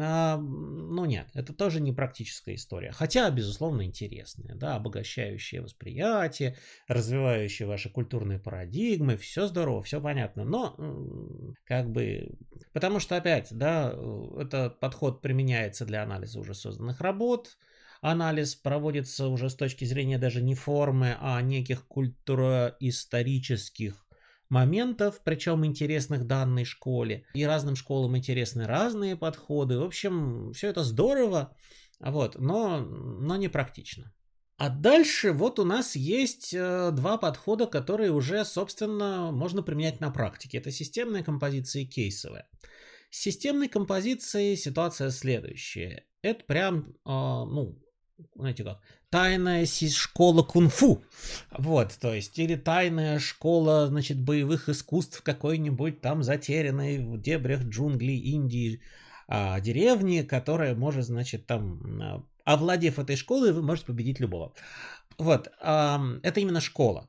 а, 0.00 0.36
ну 0.36 1.04
нет, 1.06 1.28
это 1.34 1.52
тоже 1.52 1.80
не 1.80 1.92
практическая 1.92 2.54
история. 2.54 2.92
Хотя, 2.92 3.28
безусловно, 3.30 3.82
интересная, 3.82 4.54
да, 4.54 4.76
обогащающая 4.76 5.62
восприятие, 5.62 6.56
развивающая 6.86 7.66
ваши 7.66 7.90
культурные 7.90 8.38
парадигмы, 8.38 9.16
все 9.16 9.46
здорово, 9.46 9.82
все 9.82 10.00
понятно. 10.00 10.44
Но, 10.44 10.76
как 11.64 11.90
бы, 11.90 12.07
потому 12.72 13.00
что 13.00 13.16
опять, 13.16 13.48
да, 13.50 13.92
этот 14.38 14.80
подход 14.80 15.22
применяется 15.22 15.84
для 15.84 16.02
анализа 16.02 16.40
уже 16.40 16.54
созданных 16.54 17.00
работ, 17.00 17.56
анализ 18.00 18.54
проводится 18.54 19.26
уже 19.28 19.50
с 19.50 19.54
точки 19.54 19.84
зрения 19.84 20.18
даже 20.18 20.42
не 20.42 20.54
формы, 20.54 21.16
а 21.20 21.40
неких 21.42 21.86
культуроисторических 21.86 24.06
моментов, 24.48 25.20
причем 25.24 25.64
интересных 25.64 26.26
данной 26.26 26.64
школе. 26.64 27.24
И 27.34 27.44
разным 27.44 27.76
школам 27.76 28.16
интересны 28.16 28.66
разные 28.66 29.16
подходы. 29.16 29.78
В 29.78 29.82
общем, 29.82 30.52
все 30.52 30.68
это 30.68 30.84
здорово, 30.84 31.56
вот, 32.00 32.38
но, 32.38 32.80
но 32.80 33.36
не 33.36 33.48
практично. 33.48 34.12
А 34.58 34.70
дальше 34.70 35.32
вот 35.32 35.60
у 35.60 35.64
нас 35.64 35.94
есть 35.94 36.52
э, 36.52 36.90
два 36.90 37.16
подхода, 37.16 37.66
которые 37.66 38.10
уже, 38.10 38.44
собственно, 38.44 39.30
можно 39.30 39.62
применять 39.62 40.00
на 40.00 40.10
практике. 40.10 40.58
Это 40.58 40.72
системная 40.72 41.22
композиция 41.22 41.82
и 41.82 41.86
кейсовая. 41.86 42.48
С 43.10 43.20
системной 43.20 43.68
композицией 43.68 44.56
ситуация 44.56 45.10
следующая. 45.10 46.04
Это 46.22 46.44
прям, 46.44 46.88
э, 46.88 46.90
ну, 47.04 47.78
знаете 48.34 48.64
как, 48.64 48.80
тайная 49.10 49.64
школа 49.64 50.42
кунг-фу. 50.42 51.04
Вот, 51.56 51.96
то 52.00 52.12
есть, 52.12 52.36
или 52.36 52.56
тайная 52.56 53.20
школа, 53.20 53.86
значит, 53.86 54.20
боевых 54.20 54.68
искусств 54.68 55.22
какой-нибудь 55.22 56.00
там 56.00 56.24
затерянной 56.24 56.98
в 56.98 57.20
дебрях 57.20 57.62
джунглей 57.62 58.18
Индии 58.18 58.82
а, 59.28 59.60
деревни, 59.60 60.22
которая 60.22 60.74
может, 60.74 61.04
значит, 61.04 61.46
там, 61.46 62.00
а, 62.02 62.24
овладев 62.52 62.98
этой 62.98 63.16
школой, 63.16 63.52
вы 63.52 63.62
можете 63.62 63.86
победить 63.86 64.20
любого. 64.20 64.52
Вот, 65.18 65.48
это 65.60 66.32
именно 66.36 66.60
школа. 66.60 67.08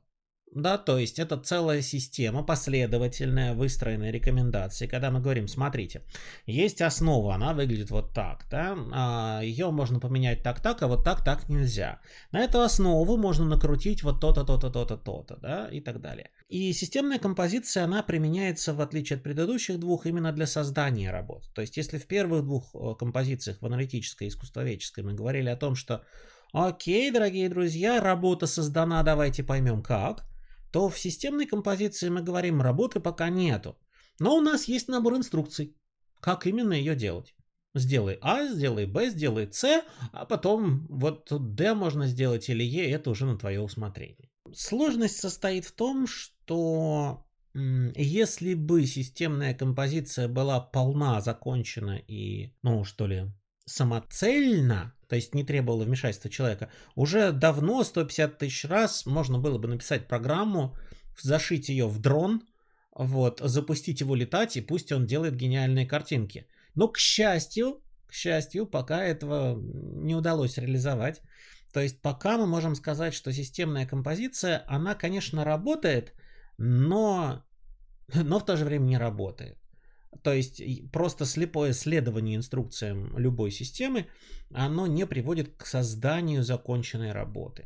Да, 0.51 0.79
то 0.79 0.98
есть 0.98 1.20
это 1.20 1.38
целая 1.38 1.82
система, 1.82 2.44
последовательная, 2.44 3.53
выстроенная 3.53 4.12
рекомендации. 4.12 4.88
Когда 4.88 5.12
мы 5.12 5.22
говорим, 5.22 5.48
смотрите, 5.48 6.01
есть 6.48 6.82
основа, 6.82 7.36
она 7.36 7.53
выглядит 7.53 7.91
вот 7.91 8.13
так, 8.13 8.46
да, 8.50 8.75
а 8.91 9.41
ее 9.44 9.70
можно 9.70 10.00
поменять 10.00 10.41
так-так, 10.41 10.82
а 10.82 10.88
вот 10.88 11.03
так-так 11.03 11.50
нельзя. 11.50 12.00
На 12.32 12.39
эту 12.39 12.62
основу 12.62 13.15
можно 13.18 13.46
накрутить 13.46 14.01
вот 14.01 14.20
то-то, 14.20 14.44
то-то, 14.44 14.72
то-то, 14.72 14.98
то-то, 14.98 15.38
да, 15.38 15.68
и 15.72 15.82
так 15.82 16.01
далее. 16.01 16.32
И 16.48 16.74
системная 16.74 17.20
композиция, 17.20 17.84
она 17.84 18.01
применяется, 18.01 18.74
в 18.74 18.82
отличие 18.82 19.18
от 19.18 19.24
предыдущих 19.24 19.79
двух, 19.79 20.08
именно 20.08 20.32
для 20.32 20.48
создания 20.48 21.12
работ. 21.12 21.44
То 21.53 21.62
есть 21.62 21.77
если 21.77 22.00
в 22.00 22.08
первых 22.08 22.44
двух 22.44 22.74
э, 22.74 22.96
композициях, 22.98 23.62
в 23.62 23.65
аналитической 23.65 24.24
и 24.24 24.29
искусствоведческой, 24.29 25.03
мы 25.03 25.13
говорили 25.13 25.50
о 25.50 25.58
том, 25.58 25.75
что 25.75 26.03
Окей, 26.51 27.12
дорогие 27.12 27.48
друзья, 27.48 28.01
работа 28.01 28.48
создана, 28.48 29.03
давайте 29.03 29.44
поймем 29.44 29.84
как 29.84 30.25
то 30.71 30.89
в 30.89 30.97
системной 30.97 31.45
композиции 31.45 32.09
мы 32.09 32.21
говорим, 32.21 32.61
работы 32.61 32.99
пока 32.99 33.29
нету. 33.29 33.77
Но 34.19 34.35
у 34.35 34.41
нас 34.41 34.65
есть 34.65 34.88
набор 34.88 35.15
инструкций, 35.15 35.75
как 36.19 36.45
именно 36.45 36.73
ее 36.73 36.95
делать. 36.95 37.35
Сделай 37.75 38.17
А, 38.21 38.47
сделай 38.47 38.85
Б, 38.85 39.09
сделай 39.09 39.47
С, 39.51 39.83
а 40.11 40.25
потом 40.25 40.88
вот 40.89 41.27
Д 41.29 41.73
можно 41.73 42.07
сделать 42.07 42.49
или 42.49 42.63
Е, 42.63 42.91
это 42.91 43.11
уже 43.11 43.25
на 43.25 43.38
твое 43.38 43.61
усмотрение. 43.61 44.29
Сложность 44.53 45.17
состоит 45.17 45.65
в 45.65 45.71
том, 45.73 46.07
что 46.07 47.25
если 47.53 48.53
бы 48.53 48.85
системная 48.85 49.53
композиция 49.53 50.27
была 50.27 50.59
полна, 50.59 51.21
закончена 51.21 51.97
и, 51.97 52.53
ну, 52.63 52.83
что 52.83 53.07
ли, 53.07 53.31
самоцельна, 53.65 54.93
то 55.09 55.15
есть 55.15 55.35
не 55.35 55.43
требовала 55.43 55.83
вмешательства 55.83 56.29
человека, 56.29 56.69
уже 56.95 57.31
давно 57.31 57.83
150 57.83 58.37
тысяч 58.37 58.65
раз 58.65 59.05
можно 59.05 59.39
было 59.39 59.57
бы 59.57 59.67
написать 59.67 60.07
программу, 60.07 60.77
зашить 61.21 61.69
ее 61.69 61.87
в 61.87 61.99
дрон, 61.99 62.43
вот, 62.93 63.41
запустить 63.43 64.01
его 64.01 64.15
летать, 64.15 64.55
и 64.55 64.61
пусть 64.61 64.91
он 64.91 65.05
делает 65.07 65.35
гениальные 65.35 65.87
картинки. 65.87 66.47
Но, 66.75 66.87
к 66.87 66.97
счастью, 66.97 67.81
к 68.07 68.13
счастью, 68.13 68.65
пока 68.65 69.03
этого 69.03 69.59
не 69.59 70.15
удалось 70.15 70.57
реализовать. 70.57 71.21
То 71.73 71.79
есть 71.79 72.01
пока 72.01 72.37
мы 72.37 72.47
можем 72.47 72.75
сказать, 72.75 73.13
что 73.13 73.31
системная 73.33 73.87
композиция, 73.87 74.63
она, 74.67 74.95
конечно, 74.95 75.45
работает, 75.45 76.13
но, 76.57 77.43
но 78.13 78.39
в 78.39 78.45
то 78.45 78.57
же 78.57 78.65
время 78.65 78.85
не 78.85 78.97
работает. 78.97 79.57
То 80.23 80.33
есть 80.33 80.61
просто 80.91 81.25
слепое 81.25 81.73
следование 81.73 82.35
инструкциям 82.35 83.17
любой 83.17 83.51
системы, 83.51 84.07
оно 84.53 84.87
не 84.87 85.05
приводит 85.05 85.55
к 85.55 85.65
созданию 85.65 86.43
законченной 86.43 87.11
работы. 87.11 87.65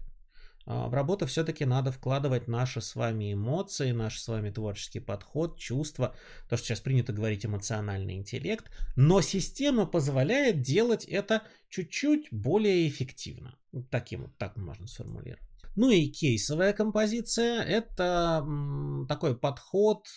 А, 0.65 0.87
в 0.87 0.93
работу 0.93 1.25
все-таки 1.25 1.65
надо 1.65 1.91
вкладывать 1.91 2.47
наши 2.47 2.81
с 2.81 2.95
вами 2.95 3.33
эмоции, 3.33 3.91
наш 3.91 4.19
с 4.19 4.27
вами 4.27 4.49
творческий 4.49 4.99
подход, 4.99 5.57
чувства, 5.59 6.15
то, 6.49 6.57
что 6.57 6.67
сейчас 6.67 6.79
принято 6.79 7.13
говорить 7.13 7.45
эмоциональный 7.45 8.15
интеллект, 8.15 8.65
но 8.95 9.21
система 9.21 9.85
позволяет 9.85 10.61
делать 10.61 11.05
это 11.05 11.43
чуть-чуть 11.69 12.27
более 12.31 12.87
эффективно. 12.87 13.57
Таким 13.89 14.23
вот, 14.23 14.37
так 14.37 14.55
можно 14.57 14.87
сформулировать. 14.87 15.43
Ну 15.75 15.89
и 15.89 16.07
кейсовая 16.07 16.71
композиция– 16.71 17.61
это 17.63 18.45
такой 19.09 19.35
подход 19.35 20.07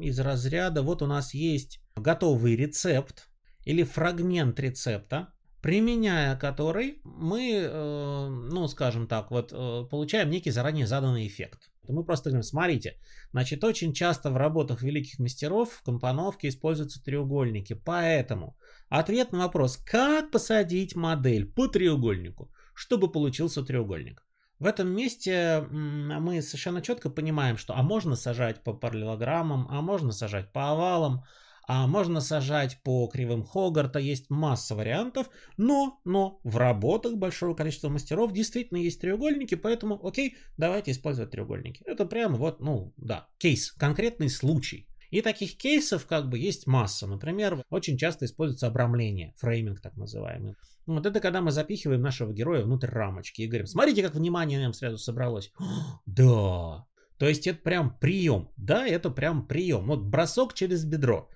из 0.00 0.18
разряда, 0.18 0.82
вот 0.82 1.02
у 1.02 1.06
нас 1.06 1.34
есть 1.34 1.80
готовый 1.94 2.56
рецепт 2.56 3.28
или 3.64 3.84
фрагмент 3.84 4.58
рецепта, 4.58 5.32
применяя 5.62 6.36
который 6.36 7.00
мы, 7.04 7.52
э, 7.62 8.28
ну, 8.28 8.66
скажем 8.66 9.06
так, 9.06 9.30
вот 9.30 9.52
э, 9.52 9.84
получаем 9.88 10.28
некий 10.28 10.50
заранее 10.50 10.86
заданный 10.86 11.26
эффект. 11.26 11.70
Мы 11.88 12.04
просто 12.04 12.30
говорим, 12.30 12.42
смотрите, 12.42 12.98
значит, 13.30 13.64
очень 13.64 13.92
часто 13.92 14.30
в 14.30 14.36
работах 14.36 14.82
великих 14.82 15.18
мастеров 15.20 15.72
в 15.72 15.82
компоновке 15.82 16.48
используются 16.48 17.02
треугольники, 17.02 17.74
поэтому 17.74 18.56
ответ 18.88 19.32
на 19.32 19.38
вопрос, 19.38 19.76
как 19.76 20.30
посадить 20.32 20.96
модель 20.96 21.46
по 21.46 21.68
треугольнику, 21.68 22.50
чтобы 22.74 23.10
получился 23.10 23.62
треугольник. 23.62 24.24
В 24.58 24.66
этом 24.66 24.88
месте 24.94 25.66
мы 25.70 26.40
совершенно 26.42 26.82
четко 26.82 27.10
понимаем, 27.10 27.56
что 27.56 27.74
а 27.76 27.82
можно 27.82 28.14
сажать 28.14 28.62
по 28.62 28.72
параллелограммам, 28.72 29.66
а 29.68 29.80
можно 29.80 30.12
сажать 30.12 30.52
по 30.52 30.70
овалам, 30.70 31.24
а 31.66 31.86
можно 31.86 32.20
сажать 32.20 32.80
по 32.82 33.06
кривым 33.06 33.44
Хогарта, 33.44 33.98
есть 33.98 34.30
масса 34.30 34.74
вариантов, 34.74 35.30
но, 35.56 36.00
но 36.04 36.40
в 36.44 36.56
работах 36.56 37.16
большого 37.16 37.54
количества 37.54 37.88
мастеров 37.88 38.32
действительно 38.32 38.78
есть 38.78 39.00
треугольники, 39.00 39.54
поэтому 39.54 40.04
окей, 40.04 40.36
давайте 40.56 40.90
использовать 40.90 41.30
треугольники. 41.30 41.82
Это 41.84 42.06
прям 42.06 42.34
вот, 42.34 42.60
ну 42.60 42.92
да, 42.96 43.28
кейс, 43.38 43.72
конкретный 43.72 44.28
случай. 44.28 44.88
И 45.10 45.20
таких 45.20 45.58
кейсов 45.58 46.06
как 46.06 46.30
бы 46.30 46.38
есть 46.38 46.66
масса. 46.66 47.06
Например, 47.06 47.62
очень 47.68 47.98
часто 47.98 48.24
используется 48.24 48.66
обрамление, 48.66 49.34
фрейминг 49.36 49.80
так 49.82 49.94
называемый. 49.96 50.54
Вот 50.86 51.04
это 51.04 51.20
когда 51.20 51.42
мы 51.42 51.52
запихиваем 51.52 52.00
нашего 52.00 52.32
героя 52.32 52.62
внутрь 52.62 52.88
рамочки 52.88 53.42
и 53.42 53.46
говорим, 53.46 53.66
смотрите, 53.66 54.02
как 54.02 54.14
внимание 54.14 54.58
нам 54.58 54.72
сразу 54.72 54.98
собралось. 54.98 55.52
Да, 56.06 56.86
то 57.18 57.28
есть 57.28 57.46
это 57.46 57.60
прям 57.60 57.96
прием. 57.98 58.50
Да, 58.56 58.86
это 58.86 59.10
прям 59.10 59.46
прием. 59.46 59.86
Вот 59.86 60.00
бросок 60.02 60.54
через 60.54 60.84
бедро. 60.84 61.28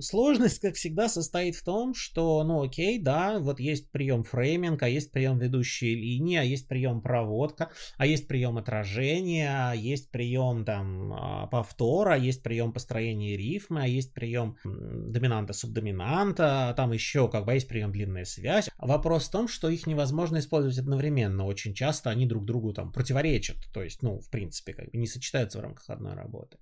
Сложность, 0.00 0.60
как 0.60 0.74
всегда, 0.76 1.08
состоит 1.08 1.56
в 1.56 1.64
том, 1.64 1.94
что, 1.94 2.42
ну 2.44 2.62
окей, 2.62 2.98
да, 2.98 3.38
вот 3.38 3.60
есть 3.60 3.90
прием 3.90 4.24
фрейминг, 4.24 4.82
а 4.82 4.88
есть 4.88 5.12
прием 5.12 5.38
ведущей 5.38 5.94
линии, 5.94 6.36
а 6.36 6.42
есть 6.42 6.68
прием 6.68 7.02
проводка, 7.02 7.70
а 7.98 8.06
есть 8.06 8.26
прием 8.26 8.56
отражения, 8.56 9.70
а 9.70 9.74
есть 9.74 10.10
прием 10.10 10.64
там 10.64 11.12
а, 11.12 11.46
повтора, 11.48 12.14
а 12.14 12.18
есть 12.18 12.42
прием 12.42 12.72
построения 12.72 13.36
рифмы, 13.36 13.82
а 13.82 13.86
есть 13.86 14.14
прием 14.14 14.56
доминанта 14.64 15.52
субдоминанта, 15.52 16.70
а 16.70 16.74
там 16.74 16.92
еще 16.92 17.28
как 17.28 17.44
бы 17.44 17.52
есть 17.52 17.68
прием 17.68 17.92
длинная 17.92 18.24
связь. 18.24 18.70
Вопрос 18.78 19.28
в 19.28 19.30
том, 19.30 19.48
что 19.48 19.68
их 19.68 19.86
невозможно 19.86 20.38
использовать 20.38 20.78
одновременно. 20.78 21.44
Очень 21.44 21.74
часто 21.74 22.10
они 22.10 22.26
друг 22.26 22.46
другу 22.46 22.72
там 22.72 22.90
противоречат, 22.90 23.56
то 23.72 23.82
есть, 23.82 24.02
ну, 24.02 24.18
в 24.18 24.30
принципе, 24.30 24.72
как 24.72 24.90
бы 24.90 24.98
не 24.98 25.06
сочетаются 25.06 25.58
в 25.58 25.62
рамках 25.62 25.90
одной 25.90 26.14
работы. 26.14 26.58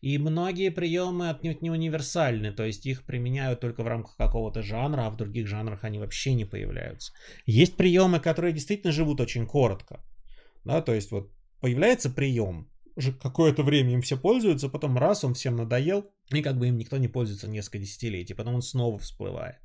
И 0.00 0.16
многие 0.18 0.70
приемы 0.70 1.30
отнюдь 1.30 1.60
не 1.60 1.70
универсальны, 1.70 2.52
то 2.52 2.64
есть 2.64 2.86
их 2.86 3.04
применяют 3.04 3.60
только 3.60 3.82
в 3.82 3.88
рамках 3.88 4.16
какого-то 4.16 4.62
жанра, 4.62 5.06
а 5.06 5.10
в 5.10 5.16
других 5.16 5.48
жанрах 5.48 5.82
они 5.82 5.98
вообще 5.98 6.34
не 6.34 6.44
появляются. 6.44 7.12
Есть 7.46 7.76
приемы, 7.76 8.20
которые 8.20 8.52
действительно 8.52 8.92
живут 8.92 9.20
очень 9.20 9.46
коротко. 9.46 10.04
Да, 10.64 10.82
то 10.82 10.94
есть 10.94 11.10
вот 11.10 11.32
появляется 11.60 12.10
прием, 12.10 12.70
какое-то 13.20 13.62
время 13.62 13.94
им 13.94 14.02
все 14.02 14.16
пользуются, 14.16 14.68
потом 14.68 14.96
раз 14.98 15.24
он 15.24 15.34
всем 15.34 15.56
надоел, 15.56 16.10
и 16.30 16.42
как 16.42 16.58
бы 16.58 16.68
им 16.68 16.76
никто 16.76 16.96
не 16.96 17.08
пользуется 17.08 17.48
несколько 17.48 17.78
десятилетий, 17.78 18.34
потом 18.34 18.56
он 18.56 18.62
снова 18.62 18.98
всплывает. 18.98 19.56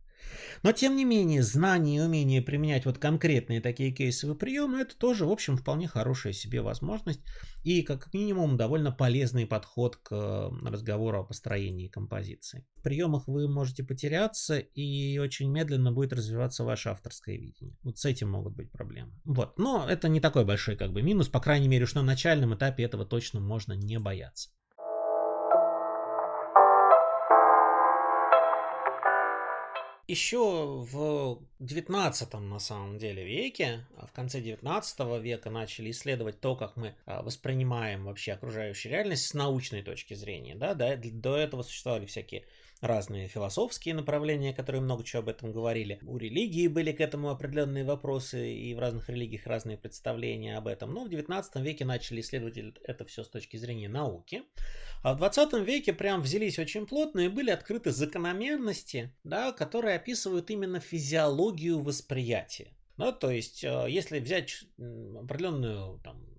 Но 0.64 0.72
тем 0.72 0.96
не 0.96 1.04
менее, 1.04 1.44
знание 1.44 1.98
и 1.98 2.06
умение 2.06 2.42
применять 2.42 2.86
вот 2.86 2.98
конкретные 2.98 3.62
такие 3.62 3.92
кейсовые 3.92 4.38
приемы, 4.38 4.80
это 4.80 4.98
тоже, 4.98 5.26
в 5.26 5.32
общем, 5.32 5.58
вполне 5.58 5.88
хорошая 5.88 6.34
себе 6.34 6.62
возможность 6.62 7.22
и, 7.64 7.82
как 7.82 8.14
минимум, 8.14 8.58
довольно 8.58 8.92
полезный 8.92 9.46
подход 9.46 9.98
к 9.98 10.12
разговору 10.64 11.20
о 11.20 11.24
построении 11.24 11.88
композиции. 11.88 12.66
В 12.78 12.82
приемах 12.82 13.28
вы 13.28 13.48
можете 13.48 13.84
потеряться 13.84 14.58
и 14.58 15.18
очень 15.18 15.52
медленно 15.52 15.92
будет 15.92 16.14
развиваться 16.14 16.64
ваше 16.64 16.90
авторское 16.90 17.38
видение. 17.38 17.78
Вот 17.84 17.98
с 17.98 18.06
этим 18.06 18.30
могут 18.32 18.56
быть 18.56 18.72
проблемы. 18.72 19.12
Вот. 19.26 19.58
Но 19.58 19.86
это 19.88 20.08
не 20.08 20.20
такой 20.20 20.46
большой 20.46 20.76
как 20.76 20.94
бы 20.94 21.02
минус, 21.02 21.28
по 21.28 21.40
крайней 21.40 21.68
мере, 21.68 21.84
уж 21.84 21.94
на 21.94 22.04
начальном 22.04 22.56
этапе 22.56 22.84
этого 22.84 23.06
точно 23.06 23.40
можно 23.40 23.74
не 23.74 24.00
бояться. 24.00 24.50
Еще 30.06 30.38
в 30.38 31.40
19 31.60 32.34
на 32.34 32.60
самом 32.60 32.98
деле 32.98 33.24
веке, 33.24 33.86
а 33.96 34.06
в 34.06 34.12
конце 34.12 34.42
19 34.42 35.00
века 35.22 35.50
начали 35.50 35.92
исследовать 35.92 36.42
то, 36.42 36.58
как 36.58 36.76
мы 36.76 36.94
а, 37.06 37.22
воспринимаем 37.22 38.04
вообще 38.04 38.34
окружающую 38.34 38.92
реальность 38.92 39.28
с 39.28 39.34
научной 39.34 39.82
точки 39.82 40.14
зрения. 40.14 40.56
Да? 40.56 40.74
До, 40.74 40.98
до 40.98 41.38
этого 41.38 41.62
существовали 41.62 42.06
всякие 42.06 42.44
разные 42.84 43.28
философские 43.28 43.96
направления, 43.96 44.54
которые 44.54 44.82
много 44.82 45.04
чего 45.04 45.22
об 45.22 45.30
этом 45.30 45.52
говорили. 45.52 46.00
У 46.04 46.18
религии 46.18 46.68
были 46.68 46.92
к 46.92 47.00
этому 47.00 47.30
определенные 47.30 47.86
вопросы, 47.86 48.54
и 48.54 48.74
в 48.74 48.80
разных 48.80 49.10
религиях 49.10 49.48
разные 49.48 49.78
представления 49.78 50.58
об 50.58 50.68
этом. 50.68 50.94
Но 50.94 51.06
в 51.06 51.10
19 51.10 51.56
веке 51.58 51.86
начали 51.86 52.22
исследовать 52.22 52.58
это 52.84 53.06
все 53.06 53.24
с 53.24 53.30
точки 53.30 53.58
зрения 53.58 53.88
науки. 53.88 54.44
А 55.02 55.14
в 55.14 55.18
20 55.18 55.54
веке 55.66 55.94
прям 55.94 56.22
взялись 56.22 56.60
очень 56.60 56.86
плотно 56.86 57.22
и 57.22 57.30
были 57.30 57.52
открыты 57.52 57.92
закономерности, 57.92 59.14
да, 59.24 59.52
которые 59.52 59.96
описывают 59.96 60.50
именно 60.50 60.80
физиологию 60.80 61.82
восприятия. 61.82 62.74
Да, 62.98 63.12
то 63.12 63.32
есть, 63.32 63.64
э, 63.64 63.86
если 63.90 64.20
взять 64.20 64.66
определенную 64.78 66.00
там, 66.04 66.33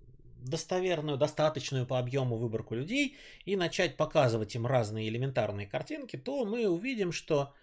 достоверную, 0.45 1.19
достаточную 1.19 1.87
по 1.87 1.99
объему 1.99 2.37
выборку 2.37 2.75
людей 2.75 3.17
и 3.45 3.57
начать 3.57 3.97
показывать 3.97 4.55
им 4.55 4.67
разные 4.67 5.09
элементарные 5.09 5.67
картинки, 5.67 6.17
то 6.17 6.45
мы 6.45 6.69
увидим, 6.69 7.13
что 7.13 7.55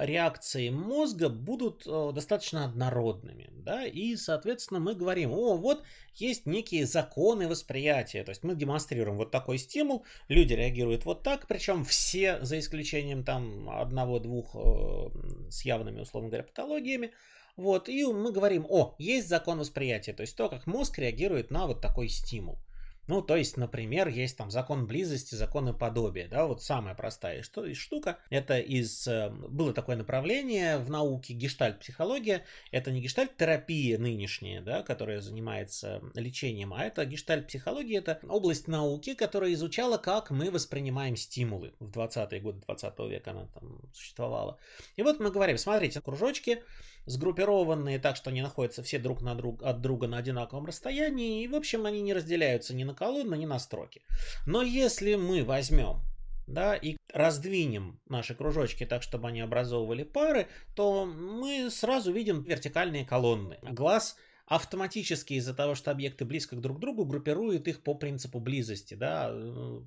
реакции 0.00 0.70
мозга 0.70 1.28
будут 1.28 1.84
э, 1.86 2.10
достаточно 2.14 2.64
однородными, 2.64 3.50
да, 3.52 3.84
и, 3.84 4.16
соответственно, 4.16 4.80
мы 4.80 4.94
говорим, 4.94 5.32
о, 5.32 5.56
вот 5.56 5.82
есть 6.14 6.46
некие 6.46 6.86
законы 6.86 7.48
восприятия, 7.48 8.22
то 8.22 8.30
есть 8.30 8.44
мы 8.44 8.54
демонстрируем 8.54 9.16
вот 9.16 9.30
такой 9.30 9.58
стимул, 9.58 10.04
люди 10.28 10.52
реагируют 10.52 11.04
вот 11.04 11.22
так, 11.22 11.46
причем 11.48 11.84
все, 11.84 12.38
за 12.42 12.58
исключением 12.58 13.24
там 13.24 13.68
одного-двух 13.68 14.54
э, 14.54 15.50
с 15.50 15.64
явными, 15.64 16.00
условно 16.00 16.28
говоря, 16.28 16.44
патологиями, 16.44 17.12
вот, 17.58 17.88
и 17.88 18.06
мы 18.06 18.30
говорим, 18.30 18.64
о, 18.68 18.94
есть 18.98 19.28
закон 19.28 19.58
восприятия, 19.58 20.12
то 20.12 20.20
есть 20.20 20.36
то, 20.36 20.48
как 20.48 20.68
мозг 20.68 20.96
реагирует 20.98 21.50
на 21.50 21.66
вот 21.66 21.80
такой 21.80 22.08
стимул. 22.08 22.60
Ну, 23.08 23.22
то 23.22 23.36
есть, 23.36 23.56
например, 23.56 24.08
есть 24.08 24.36
там 24.36 24.50
закон 24.50 24.86
близости, 24.86 25.34
законы 25.34 25.72
подобия, 25.72 26.28
да, 26.28 26.46
вот 26.46 26.62
самая 26.62 26.94
простая 26.94 27.42
штука. 27.42 28.18
Это 28.28 28.58
из... 28.58 29.08
Э, 29.08 29.30
было 29.30 29.72
такое 29.72 29.96
направление 29.96 30.76
в 30.76 30.90
науке 30.90 31.32
гештальт-психология. 31.32 32.44
Это 32.70 32.92
не 32.92 33.00
гештальт-терапия 33.00 33.98
нынешняя, 33.98 34.60
да, 34.60 34.82
которая 34.82 35.22
занимается 35.22 36.02
лечением, 36.14 36.74
а 36.74 36.84
это 36.84 37.06
гештальт-психология, 37.06 37.96
это 37.96 38.20
область 38.28 38.68
науки, 38.68 39.14
которая 39.14 39.54
изучала, 39.54 39.96
как 39.96 40.30
мы 40.30 40.50
воспринимаем 40.50 41.16
стимулы. 41.16 41.72
В 41.80 41.90
20-е 41.90 42.40
годы 42.40 42.60
20 42.66 42.98
века 43.10 43.30
она 43.30 43.46
там 43.54 43.80
существовала. 43.94 44.58
И 44.96 45.02
вот 45.02 45.18
мы 45.18 45.30
говорим, 45.30 45.56
смотрите, 45.56 46.02
кружочки, 46.02 46.62
сгруппированные 47.08 47.98
так, 47.98 48.16
что 48.16 48.30
они 48.30 48.42
находятся 48.42 48.82
все 48.82 48.98
друг 48.98 49.22
на 49.22 49.34
друг, 49.34 49.62
от 49.62 49.80
друга 49.80 50.06
на 50.06 50.18
одинаковом 50.18 50.66
расстоянии, 50.66 51.42
и, 51.42 51.48
в 51.48 51.54
общем, 51.54 51.86
они 51.86 52.02
не 52.02 52.12
разделяются 52.12 52.74
ни 52.74 52.84
на 52.84 52.94
колонны, 52.94 53.34
ни 53.34 53.46
на 53.46 53.58
строки. 53.58 54.02
Но 54.46 54.62
если 54.62 55.16
мы 55.16 55.44
возьмем 55.44 56.00
да, 56.46 56.74
и 56.74 56.96
раздвинем 57.12 58.00
наши 58.08 58.34
кружочки 58.34 58.86
так, 58.86 59.02
чтобы 59.02 59.28
они 59.28 59.40
образовывали 59.40 60.02
пары, 60.02 60.48
то 60.74 61.04
мы 61.04 61.70
сразу 61.70 62.12
видим 62.12 62.42
вертикальные 62.42 63.04
колонны. 63.04 63.58
Глаз 63.62 64.16
автоматически 64.46 65.34
из-за 65.34 65.54
того, 65.54 65.74
что 65.74 65.90
объекты 65.90 66.24
близко 66.24 66.56
друг 66.56 66.78
к 66.78 66.80
другу, 66.80 67.04
группирует 67.04 67.68
их 67.68 67.82
по 67.82 67.94
принципу 67.94 68.40
близости, 68.40 68.94
да, 68.94 69.28
э, 69.30 69.80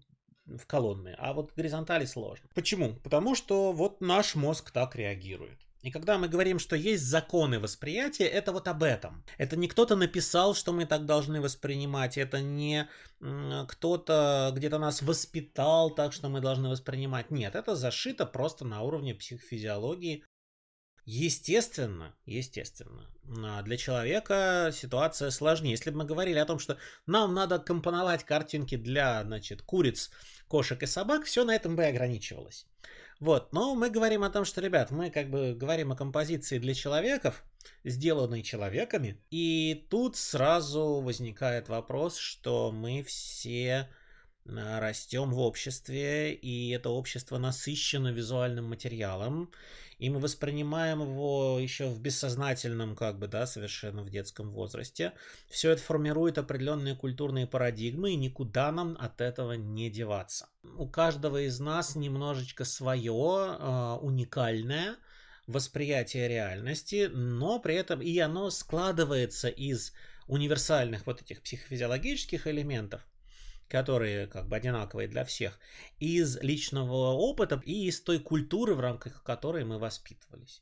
в 0.46 0.66
колонны. 0.68 1.16
А 1.18 1.34
вот 1.34 1.52
горизонтали 1.56 2.06
сложно. 2.06 2.48
Почему? 2.54 2.94
Потому 3.04 3.34
что 3.34 3.72
вот 3.72 4.02
наш 4.02 4.36
мозг 4.36 4.70
так 4.72 4.96
реагирует. 4.96 5.58
И 5.82 5.90
когда 5.90 6.20
мы 6.20 6.28
говорим, 6.28 6.60
что 6.60 6.76
есть 6.76 7.04
законы 7.04 7.60
восприятия, 7.60 8.26
это 8.26 8.52
вот 8.52 8.68
об 8.68 8.84
этом. 8.84 9.26
Это 9.40 9.56
не 9.56 9.68
кто-то 9.68 9.96
написал, 9.96 10.54
что 10.54 10.74
мы 10.74 10.86
так 10.86 11.06
должны 11.06 11.42
воспринимать, 11.42 12.18
это 12.18 12.42
не 12.42 12.88
кто-то 13.20 14.52
где-то 14.56 14.78
нас 14.78 15.02
воспитал 15.02 15.90
так, 15.94 16.14
что 16.14 16.30
мы 16.30 16.40
должны 16.40 16.70
воспринимать. 16.70 17.32
Нет, 17.32 17.56
это 17.56 17.76
зашито 17.76 18.26
просто 18.26 18.64
на 18.64 18.82
уровне 18.82 19.16
психофизиологии. 19.16 20.24
Естественно, 21.04 22.16
естественно, 22.26 23.10
для 23.64 23.76
человека 23.76 24.70
ситуация 24.72 25.32
сложнее. 25.32 25.72
Если 25.72 25.90
бы 25.90 25.98
мы 25.98 26.06
говорили 26.06 26.38
о 26.38 26.46
том, 26.46 26.60
что 26.60 26.78
нам 27.08 27.34
надо 27.34 27.58
компоновать 27.58 28.24
картинки 28.24 28.78
для, 28.78 29.24
значит, 29.24 29.64
куриц, 29.64 30.12
кошек 30.48 30.82
и 30.84 30.86
собак, 30.86 31.26
все 31.26 31.44
на 31.44 31.56
этом 31.56 31.76
бы 31.76 31.86
ограничивалось. 31.86 32.68
Вот, 33.22 33.54
но 33.54 33.76
мы 33.76 33.92
говорим 33.92 34.24
о 34.24 34.32
том, 34.32 34.46
что, 34.46 34.62
ребят, 34.62 34.90
мы 34.90 35.12
как 35.12 35.30
бы 35.30 35.54
говорим 35.54 35.92
о 35.92 35.96
композиции 35.96 36.58
для 36.58 36.74
человеков, 36.74 37.44
сделанной 37.84 38.42
человеками, 38.42 39.22
и 39.30 39.86
тут 39.92 40.18
сразу 40.18 41.02
возникает 41.02 41.70
вопрос, 41.70 42.18
что 42.18 42.72
мы 42.72 43.04
все 43.04 43.88
растем 44.46 45.32
в 45.32 45.40
обществе, 45.40 46.34
и 46.34 46.70
это 46.72 46.90
общество 46.90 47.38
насыщено 47.38 48.12
визуальным 48.12 48.66
материалом, 48.66 49.52
и 49.98 50.10
мы 50.10 50.20
воспринимаем 50.20 51.02
его 51.02 51.60
еще 51.60 51.88
в 51.88 52.02
бессознательном, 52.02 52.96
как 52.96 53.20
бы, 53.20 53.28
да, 53.28 53.46
совершенно 53.46 54.02
в 54.02 54.10
детском 54.10 54.52
возрасте. 54.52 55.14
Все 55.48 55.72
это 55.72 55.84
формирует 55.84 56.40
определенные 56.40 56.96
культурные 56.96 57.46
парадигмы, 57.46 58.14
и 58.14 58.16
никуда 58.16 58.72
нам 58.72 58.98
от 59.00 59.22
этого 59.22 59.54
не 59.54 59.92
деваться. 59.92 60.50
У 60.78 60.88
каждого 60.88 61.46
из 61.46 61.60
нас 61.60 61.96
немножечко 61.96 62.66
свое, 62.66 63.58
э, 63.60 63.98
уникальное 64.02 64.96
восприятие 65.46 66.28
реальности, 66.28 67.10
но 67.12 67.60
при 67.60 67.76
этом 67.76 68.02
и 68.02 68.18
оно 68.18 68.50
складывается 68.50 69.50
из 69.50 69.94
универсальных 70.28 71.06
вот 71.06 71.22
этих 71.22 71.42
психофизиологических 71.42 72.48
элементов, 72.48 73.06
которые 73.72 74.28
как 74.28 74.48
бы 74.48 74.58
одинаковые 74.58 75.08
для 75.08 75.24
всех, 75.24 75.58
из 76.00 76.38
личного 76.42 77.14
опыта 77.14 77.62
и 77.66 77.88
из 77.88 78.02
той 78.02 78.20
культуры, 78.20 78.76
в 78.76 78.82
рамках 78.82 79.24
которой 79.24 79.64
мы 79.64 79.80
воспитывались. 79.80 80.62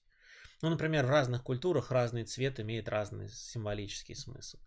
Ну, 0.61 0.69
например, 0.69 1.05
в 1.05 1.09
разных 1.09 1.43
культурах 1.43 1.91
разный 1.91 2.23
цвет 2.23 2.59
имеет 2.59 2.87
разный 2.87 3.29
символический 3.29 4.15
смысл. 4.15 4.59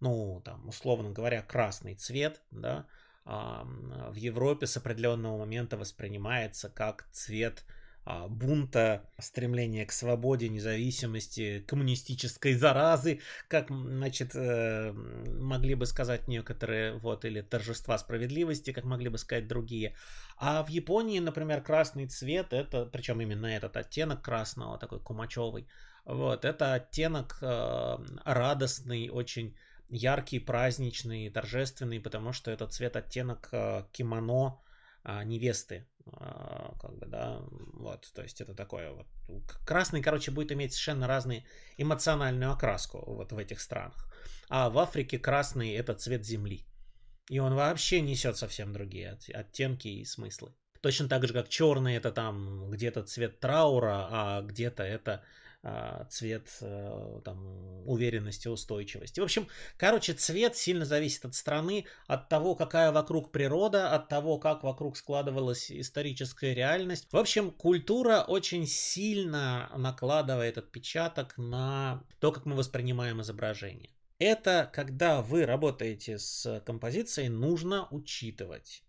Ну, 0.00 0.42
там, 0.44 0.68
условно 0.68 1.10
говоря, 1.10 1.42
красный 1.42 1.94
цвет, 1.94 2.42
да, 2.50 2.86
в 3.24 4.14
Европе 4.14 4.66
с 4.66 4.76
определенного 4.76 5.38
момента 5.38 5.76
воспринимается 5.76 6.68
как 6.68 7.08
цвет 7.12 7.64
бунта, 8.28 9.08
стремления 9.18 9.86
к 9.86 9.92
свободе, 9.92 10.48
независимости, 10.48 11.64
коммунистической 11.66 12.54
заразы, 12.54 13.20
как, 13.48 13.68
значит, 13.70 14.32
э, 14.34 14.92
могли 14.92 15.74
бы 15.74 15.86
сказать 15.86 16.28
некоторые, 16.28 16.98
вот, 16.98 17.24
или 17.24 17.40
торжества 17.40 17.96
справедливости, 17.98 18.72
как 18.72 18.84
могли 18.84 19.08
бы 19.08 19.18
сказать 19.18 19.48
другие. 19.48 19.94
А 20.36 20.62
в 20.62 20.68
Японии, 20.68 21.18
например, 21.18 21.62
красный 21.62 22.06
цвет, 22.06 22.52
это, 22.52 22.84
причем 22.86 23.20
именно 23.20 23.46
этот 23.46 23.76
оттенок 23.76 24.22
красного, 24.22 24.78
такой 24.78 25.00
кумачевый, 25.00 25.66
вот, 26.04 26.44
это 26.44 26.74
оттенок 26.74 27.38
э, 27.40 27.96
радостный, 28.24 29.08
очень 29.08 29.56
яркий, 29.88 30.40
праздничный, 30.40 31.30
торжественный, 31.30 32.00
потому 32.00 32.32
что 32.32 32.50
это 32.50 32.66
цвет 32.66 32.96
оттенок 32.96 33.48
э, 33.52 33.84
кимоно 33.92 34.58
невесты, 35.04 35.86
а, 36.06 36.74
как 36.80 36.98
бы, 36.98 37.06
да, 37.06 37.40
вот, 37.74 38.10
то 38.14 38.22
есть 38.22 38.40
это 38.40 38.54
такое 38.54 38.90
вот. 38.90 39.06
Красный, 39.66 40.02
короче, 40.02 40.30
будет 40.30 40.52
иметь 40.52 40.72
совершенно 40.72 41.06
разную 41.06 41.42
эмоциональную 41.78 42.52
окраску 42.52 43.02
вот 43.06 43.32
в 43.32 43.38
этих 43.38 43.60
странах. 43.60 44.12
А 44.48 44.70
в 44.70 44.78
Африке 44.78 45.18
красный 45.18 45.72
это 45.72 45.94
цвет 45.94 46.24
земли. 46.24 46.66
И 47.28 47.38
он 47.38 47.54
вообще 47.54 48.00
несет 48.00 48.36
совсем 48.36 48.72
другие 48.72 49.18
оттенки 49.32 49.88
и 49.88 50.04
смыслы. 50.04 50.54
Точно 50.82 51.08
так 51.08 51.26
же, 51.26 51.32
как 51.32 51.48
черный 51.48 51.96
это 51.96 52.12
там 52.12 52.70
где-то 52.70 53.04
цвет 53.04 53.40
траура, 53.40 54.08
а 54.10 54.42
где-то 54.42 54.82
это 54.82 55.12
а, 55.12 55.22
цвет 56.10 56.48
э, 56.60 57.20
там, 57.24 57.86
уверенности, 57.86 58.48
устойчивости. 58.48 59.20
В 59.20 59.24
общем, 59.24 59.48
короче, 59.76 60.12
цвет 60.12 60.56
сильно 60.56 60.84
зависит 60.84 61.24
от 61.24 61.34
страны, 61.34 61.86
от 62.06 62.28
того, 62.28 62.54
какая 62.54 62.92
вокруг 62.92 63.32
природа, 63.32 63.90
от 63.92 64.08
того, 64.08 64.38
как 64.38 64.62
вокруг 64.62 64.96
складывалась 64.96 65.72
историческая 65.72 66.54
реальность. 66.54 67.08
В 67.10 67.16
общем, 67.16 67.50
культура 67.50 68.24
очень 68.26 68.66
сильно 68.66 69.70
накладывает 69.76 70.58
отпечаток 70.58 71.38
на 71.38 72.04
то, 72.20 72.30
как 72.30 72.44
мы 72.44 72.56
воспринимаем 72.56 73.22
изображение. 73.22 73.90
Это, 74.18 74.70
когда 74.72 75.22
вы 75.22 75.46
работаете 75.46 76.18
с 76.18 76.62
композицией, 76.66 77.28
нужно 77.28 77.88
учитывать. 77.90 78.82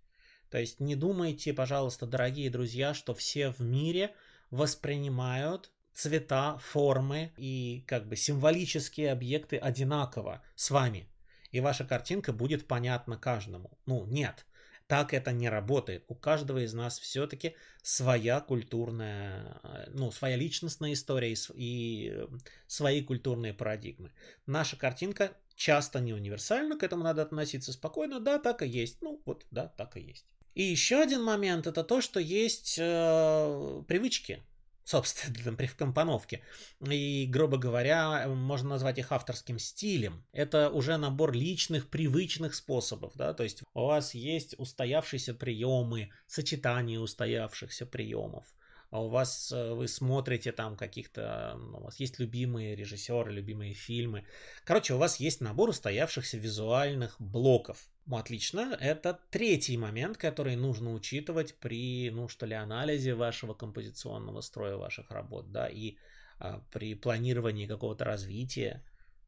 То 0.49 0.59
есть 0.59 0.79
не 0.79 0.95
думайте, 0.95 1.53
пожалуйста, 1.53 2.05
дорогие 2.05 2.49
друзья, 2.49 2.93
что 2.93 3.13
все 3.13 3.49
в 3.49 3.59
мире 3.59 4.13
воспринимают 4.51 5.71
цвета, 5.95 6.58
формы 6.58 7.31
и 7.38 7.84
как 7.88 8.08
бы 8.08 8.15
символические 8.15 9.12
объекты 9.12 9.58
одинаково 9.58 10.43
с 10.55 10.69
вами. 10.69 11.08
И 11.51 11.62
ваша 11.62 11.86
картинка 11.86 12.34
будет 12.34 12.67
понятна 12.67 13.17
каждому. 13.17 13.71
Ну, 13.86 14.05
нет. 14.05 14.45
Так 14.88 15.13
это 15.13 15.31
не 15.31 15.49
работает. 15.49 16.03
У 16.10 16.15
каждого 16.15 16.63
из 16.63 16.73
нас 16.73 16.99
все-таки 16.99 17.55
своя 17.81 18.39
культурная, 18.39 19.60
ну, 19.88 20.12
своя 20.12 20.36
личностная 20.36 20.93
история 20.93 21.34
и, 21.34 21.38
и 21.55 22.12
э, 22.13 22.27
свои 22.67 23.01
культурные 23.01 23.53
парадигмы. 23.53 24.12
Наша 24.45 24.75
картинка 24.77 25.31
часто 25.55 26.01
не 26.01 26.13
универсальна, 26.13 26.77
к 26.77 26.84
этому 26.84 27.03
надо 27.03 27.23
относиться 27.23 27.73
спокойно. 27.73 28.19
Да, 28.19 28.38
так 28.38 28.62
и 28.62 28.67
есть. 28.67 29.01
Ну, 29.01 29.21
вот, 29.25 29.47
да, 29.49 29.67
так 29.67 29.97
и 29.97 30.01
есть. 30.01 30.25
И 30.53 30.63
еще 30.63 31.01
один 31.01 31.23
момент 31.23 31.67
это 31.67 31.84
то, 31.84 31.99
что 32.01 32.19
есть 32.19 32.77
э, 32.77 33.84
привычки 33.88 34.43
собственно, 34.86 35.54
при 35.56 35.67
компоновке. 35.67 36.41
И, 36.80 37.26
грубо 37.28 37.58
говоря, 37.58 38.28
можно 38.30 38.69
назвать 38.69 39.00
их 39.00 39.12
авторским 39.12 39.60
стилем. 39.60 40.24
Это 40.32 40.69
уже 40.69 40.95
набор 40.98 41.34
личных, 41.34 41.89
привычных 41.89 42.56
способов, 42.56 43.13
да, 43.15 43.34
то 43.34 43.43
есть 43.43 43.63
у 43.74 43.86
вас 43.86 44.13
есть 44.13 44.56
устоявшиеся 44.58 45.34
приемы, 45.34 46.12
сочетание 46.28 47.00
устоявшихся 47.00 47.86
приемов, 47.86 48.45
а 48.91 49.02
у 49.02 49.10
вас 49.10 49.52
э, 49.52 49.74
вы 49.74 49.88
смотрите 49.88 50.52
там 50.52 50.78
каких-то, 50.78 51.60
у 51.74 51.82
вас 51.84 52.00
есть 52.00 52.19
любимые 52.19 52.76
режиссеры, 52.76 53.32
любимые 53.32 53.74
фильмы. 53.74 54.26
Короче, 54.63 54.93
у 54.93 54.98
вас 54.98 55.19
есть 55.19 55.41
набор 55.41 55.69
устоявшихся 55.69 56.38
визуальных 56.38 57.15
блоков. 57.19 57.89
Ну, 58.06 58.18
отлично. 58.18 58.78
Это 58.80 59.20
третий 59.32 59.78
момент, 59.78 60.18
который 60.18 60.56
нужно 60.56 60.94
учитывать 60.94 61.56
при, 61.60 62.12
ну, 62.12 62.28
что 62.28 62.46
ли, 62.46 62.54
анализе 62.54 63.15
вашего 63.15 63.56
композиционного 63.56 64.41
строя 64.41 64.78
ваших 64.78 65.10
работ, 65.10 65.52
да, 65.52 65.68
и 65.68 65.98
а, 66.39 66.62
при 66.72 66.94
планировании 66.96 67.65
какого-то 67.65 68.06
развития. 68.06 68.84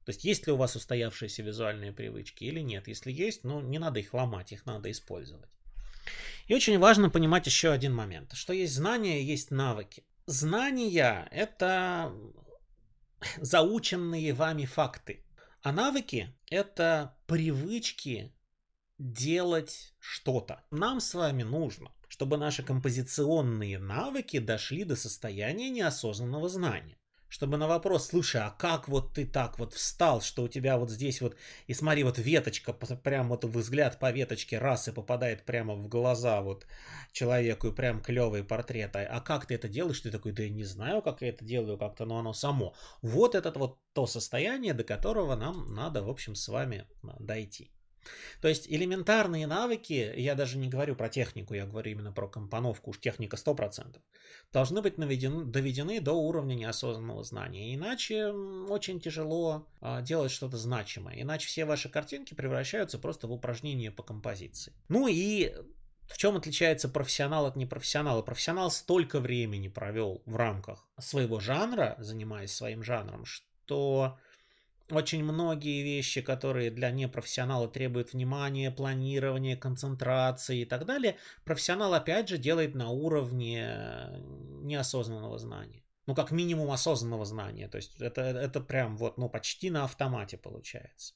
То 0.05 0.11
есть, 0.11 0.23
есть 0.23 0.45
ли 0.45 0.53
у 0.53 0.57
вас 0.57 0.75
устоявшиеся 0.75 1.41
визуальные 1.41 1.91
привычки 1.91 2.43
или 2.43 2.59
нет. 2.59 2.87
Если 2.87 3.11
есть, 3.11 3.43
ну, 3.43 3.61
не 3.61 3.79
надо 3.79 3.99
их 3.99 4.13
ломать, 4.13 4.51
их 4.51 4.65
надо 4.65 4.91
использовать. 4.91 5.49
И 6.47 6.53
очень 6.53 6.77
важно 6.79 7.09
понимать 7.09 7.47
еще 7.47 7.71
один 7.71 7.93
момент, 7.93 8.33
что 8.33 8.53
есть 8.53 8.73
знания, 8.73 9.23
есть 9.23 9.51
навыки. 9.51 10.03
Знания– 10.27 11.27
это 11.31 12.13
заученные 13.41 14.33
вами 14.33 14.65
факты, 14.65 15.25
а 15.61 15.71
навыки– 15.71 16.33
это 16.49 17.17
привычки 17.25 18.33
делать 18.99 19.93
что-то. 19.99 20.63
Нам 20.71 20.99
с 20.99 21.13
вами 21.13 21.43
нужно, 21.43 21.91
чтобы 22.07 22.37
наши 22.37 22.63
композиционные 22.63 23.79
навыки 23.79 24.39
дошли 24.39 24.83
до 24.83 24.95
состояния 24.95 25.69
неосознанного 25.69 26.49
знания. 26.49 26.97
чтобы 27.29 27.57
на 27.57 27.67
вопрос, 27.67 28.07
слушай, 28.07 28.41
а 28.41 28.51
как 28.51 28.87
вот 28.87 29.13
ты 29.13 29.25
так 29.25 29.59
вот 29.59 29.73
встал, 29.73 30.21
что 30.21 30.43
у 30.43 30.47
тебя 30.47 30.77
вот 30.77 30.89
здесь 30.89 31.21
вот, 31.21 31.35
и 31.67 31.73
смотри, 31.73 32.03
вот 32.03 32.17
веточка, 32.17 32.71
прям 32.71 33.27
вот 33.27 33.43
взгляд 33.43 33.99
по 33.99 34.11
веточке 34.11 34.59
раз 34.59 34.87
и 34.87 34.93
попадает 34.93 35.43
прямо 35.43 35.75
в 35.75 35.87
глаза 35.89 36.41
вот 36.41 36.65
человеку, 37.11 37.67
и 37.67 37.75
прям 37.75 38.01
клевый 38.01 38.43
портрет, 38.43 38.95
а, 38.95 39.01
а 39.01 39.19
как 39.19 39.45
ты 39.45 39.55
это 39.55 39.67
делаешь? 39.67 39.99
Ты 39.99 40.09
такой, 40.11 40.31
да 40.31 40.43
я 40.43 40.49
не 40.49 40.63
знаю, 40.63 41.01
как 41.01 41.21
я 41.21 41.29
это 41.29 41.43
делаю, 41.43 41.77
как-то, 41.77 42.05
но 42.05 42.17
оно 42.17 42.33
само. 42.33 42.73
Вот 43.01 43.35
это 43.35 43.51
вот 43.59 43.79
то 43.93 44.07
состояние, 44.07 44.73
до 44.73 44.83
которого 44.83 45.35
нам 45.35 45.73
надо, 45.73 46.03
в 46.03 46.09
общем, 46.09 46.33
с 46.33 46.47
вами 46.47 46.87
дойти. 47.19 47.71
То 48.41 48.47
есть 48.47 48.67
элементарные 48.69 49.47
навыки, 49.47 50.13
я 50.15 50.35
даже 50.35 50.57
не 50.57 50.69
говорю 50.69 50.95
про 50.95 51.09
технику, 51.09 51.53
я 51.53 51.65
говорю 51.65 51.91
именно 51.91 52.11
про 52.11 52.27
компоновку, 52.27 52.91
уж 52.91 52.99
техника 52.99 53.37
100%, 53.37 53.99
должны 54.53 54.81
быть 54.81 54.97
наведены, 54.97 55.45
доведены 55.45 55.99
до 55.99 56.13
уровня 56.13 56.55
неосознанного 56.55 57.23
знания. 57.23 57.73
Иначе 57.73 58.27
очень 58.27 58.99
тяжело 58.99 59.67
а, 59.81 60.01
делать 60.01 60.31
что-то 60.31 60.57
значимое. 60.57 61.21
Иначе 61.21 61.47
все 61.47 61.65
ваши 61.65 61.89
картинки 61.89 62.33
превращаются 62.33 62.99
просто 62.99 63.27
в 63.27 63.31
упражнения 63.31 63.91
по 63.91 64.03
композиции. 64.03 64.73
Ну 64.89 65.07
и 65.07 65.53
в 66.07 66.17
чем 66.17 66.37
отличается 66.37 66.87
профессионал 66.87 67.45
от 67.45 67.55
непрофессионала? 67.55 68.21
Профессионал 68.21 68.71
столько 68.71 69.19
времени 69.19 69.67
провел 69.67 70.21
в 70.25 70.35
рамках 70.35 70.87
своего 70.99 71.39
жанра, 71.39 71.95
занимаясь 71.99 72.53
своим 72.53 72.83
жанром, 72.83 73.25
что 73.25 74.17
очень 74.89 75.23
многие 75.23 75.83
вещи, 75.83 76.21
которые 76.21 76.71
для 76.71 76.91
непрофессионала 76.91 77.67
требуют 77.67 78.13
внимания, 78.13 78.71
планирования, 78.71 79.57
концентрации 79.57 80.61
и 80.61 80.65
так 80.65 80.85
далее, 80.85 81.17
профессионал 81.43 81.93
опять 81.93 82.29
же 82.29 82.37
делает 82.37 82.75
на 82.75 82.89
уровне 82.89 83.69
неосознанного 84.63 85.37
знания. 85.39 85.83
Ну, 86.05 86.15
как 86.15 86.31
минимум 86.31 86.71
осознанного 86.71 87.25
знания. 87.25 87.67
То 87.67 87.77
есть 87.77 87.99
это, 87.99 88.21
это 88.21 88.61
прям 88.61 88.95
вот, 88.97 89.17
ну, 89.17 89.29
почти 89.29 89.69
на 89.69 89.83
автомате 89.83 90.37
получается. 90.37 91.13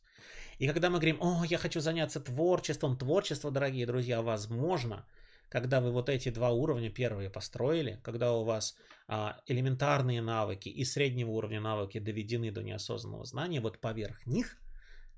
И 0.60 0.68
когда 0.68 0.90
мы 0.90 0.98
говорим, 0.98 1.18
о, 1.22 1.44
я 1.46 1.58
хочу 1.58 1.80
заняться 1.80 2.20
творчеством, 2.20 2.98
творчество, 2.98 3.52
дорогие 3.52 3.86
друзья, 3.86 4.22
возможно– 4.22 5.06
когда 5.52 5.82
вы 5.82 5.92
вот 5.92 6.08
эти 6.08 6.30
два 6.30 6.52
уровня 6.52 6.90
первые 6.90 7.30
построили, 7.30 8.00
когда 8.04 8.32
у 8.34 8.46
вас 8.46 8.78
а, 9.10 9.42
элементарные 9.48 10.22
навыки 10.22 10.70
и 10.70 10.86
среднего 10.86 11.32
уровня 11.32 11.60
навыки 11.60 12.00
доведены 12.00 12.52
до 12.52 12.64
неосознанного 12.64 13.26
знания, 13.26 13.60
вот 13.60 13.82
поверх 13.82 14.26
них 14.26 14.58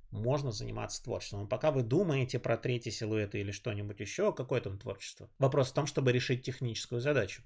можно 0.10 0.52
заниматься 0.52 1.04
творчеством. 1.04 1.48
пока 1.48 1.72
вы 1.72 1.84
думаете 1.84 2.39
про 2.39 2.58
третий 2.58 2.89
силуэт 2.89 3.36
или 3.36 3.52
что-нибудь 3.52 4.00
еще, 4.00 4.34
какое 4.34 4.60
там 4.60 4.80
творчество? 4.80 5.30
Вопрос 5.38 5.69
в 5.69 5.74
том, 5.74 5.86
чтобы 5.86 6.12
решить 6.12 6.43
техническую 6.43 7.00
задачу. 7.00 7.43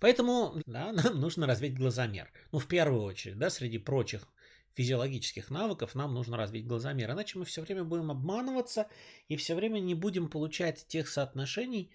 Поэтому, 0.00 0.60
да, 0.66 0.92
нам 1.04 1.20
нужно 1.20 1.46
развить 1.46 1.78
глазомер. 1.78 2.32
Ну, 2.50 2.58
в 2.58 2.66
первую 2.66 3.02
очередь, 3.02 3.38
да, 3.38 3.50
среди 3.50 3.78
прочих 3.78 4.26
физиологических 4.74 5.48
навыков 5.48 5.94
нам 5.94 6.12
нужно 6.12 6.36
развить 6.36 6.66
глазомер. 6.66 7.12
Иначе 7.12 7.38
мы 7.38 7.44
все 7.44 7.62
время 7.62 7.84
будем 7.84 8.10
обманываться 8.10 8.88
и 9.28 9.36
все 9.36 9.54
время 9.54 9.78
не 9.78 9.94
будем 9.94 10.28
получать 10.28 10.86
тех 10.88 11.08
соотношений, 11.08 11.92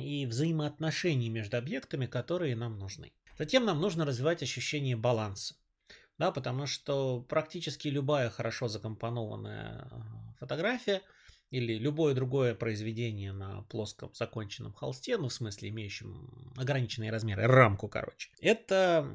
и 0.00 0.26
взаимоотношений 0.26 1.28
между 1.28 1.56
объектами, 1.56 2.06
которые 2.06 2.56
нам 2.56 2.78
нужны. 2.78 3.12
Затем 3.38 3.64
нам 3.64 3.80
нужно 3.80 4.04
развивать 4.04 4.42
ощущение 4.42 4.96
баланса. 4.96 5.56
Да, 6.18 6.30
потому 6.30 6.66
что 6.66 7.20
практически 7.22 7.88
любая 7.88 8.30
хорошо 8.30 8.68
закомпонованная 8.68 9.88
э, 9.90 10.34
фотография 10.38 11.02
или 11.50 11.74
любое 11.74 12.14
другое 12.14 12.54
произведение 12.54 13.32
на 13.32 13.62
плоском 13.62 14.12
законченном 14.14 14.72
холсте, 14.72 15.16
ну 15.18 15.28
в 15.28 15.32
смысле 15.32 15.70
имеющем 15.70 16.52
ограниченные 16.56 17.10
размеры, 17.10 17.46
рамку, 17.46 17.88
короче, 17.88 18.30
это 18.40 19.06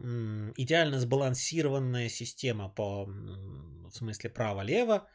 идеально 0.57 0.99
сбалансированная 0.99 2.09
система 2.09 2.69
по, 2.69 3.05
в 3.05 3.91
смысле 3.91 4.29
право-лево, 4.29 5.07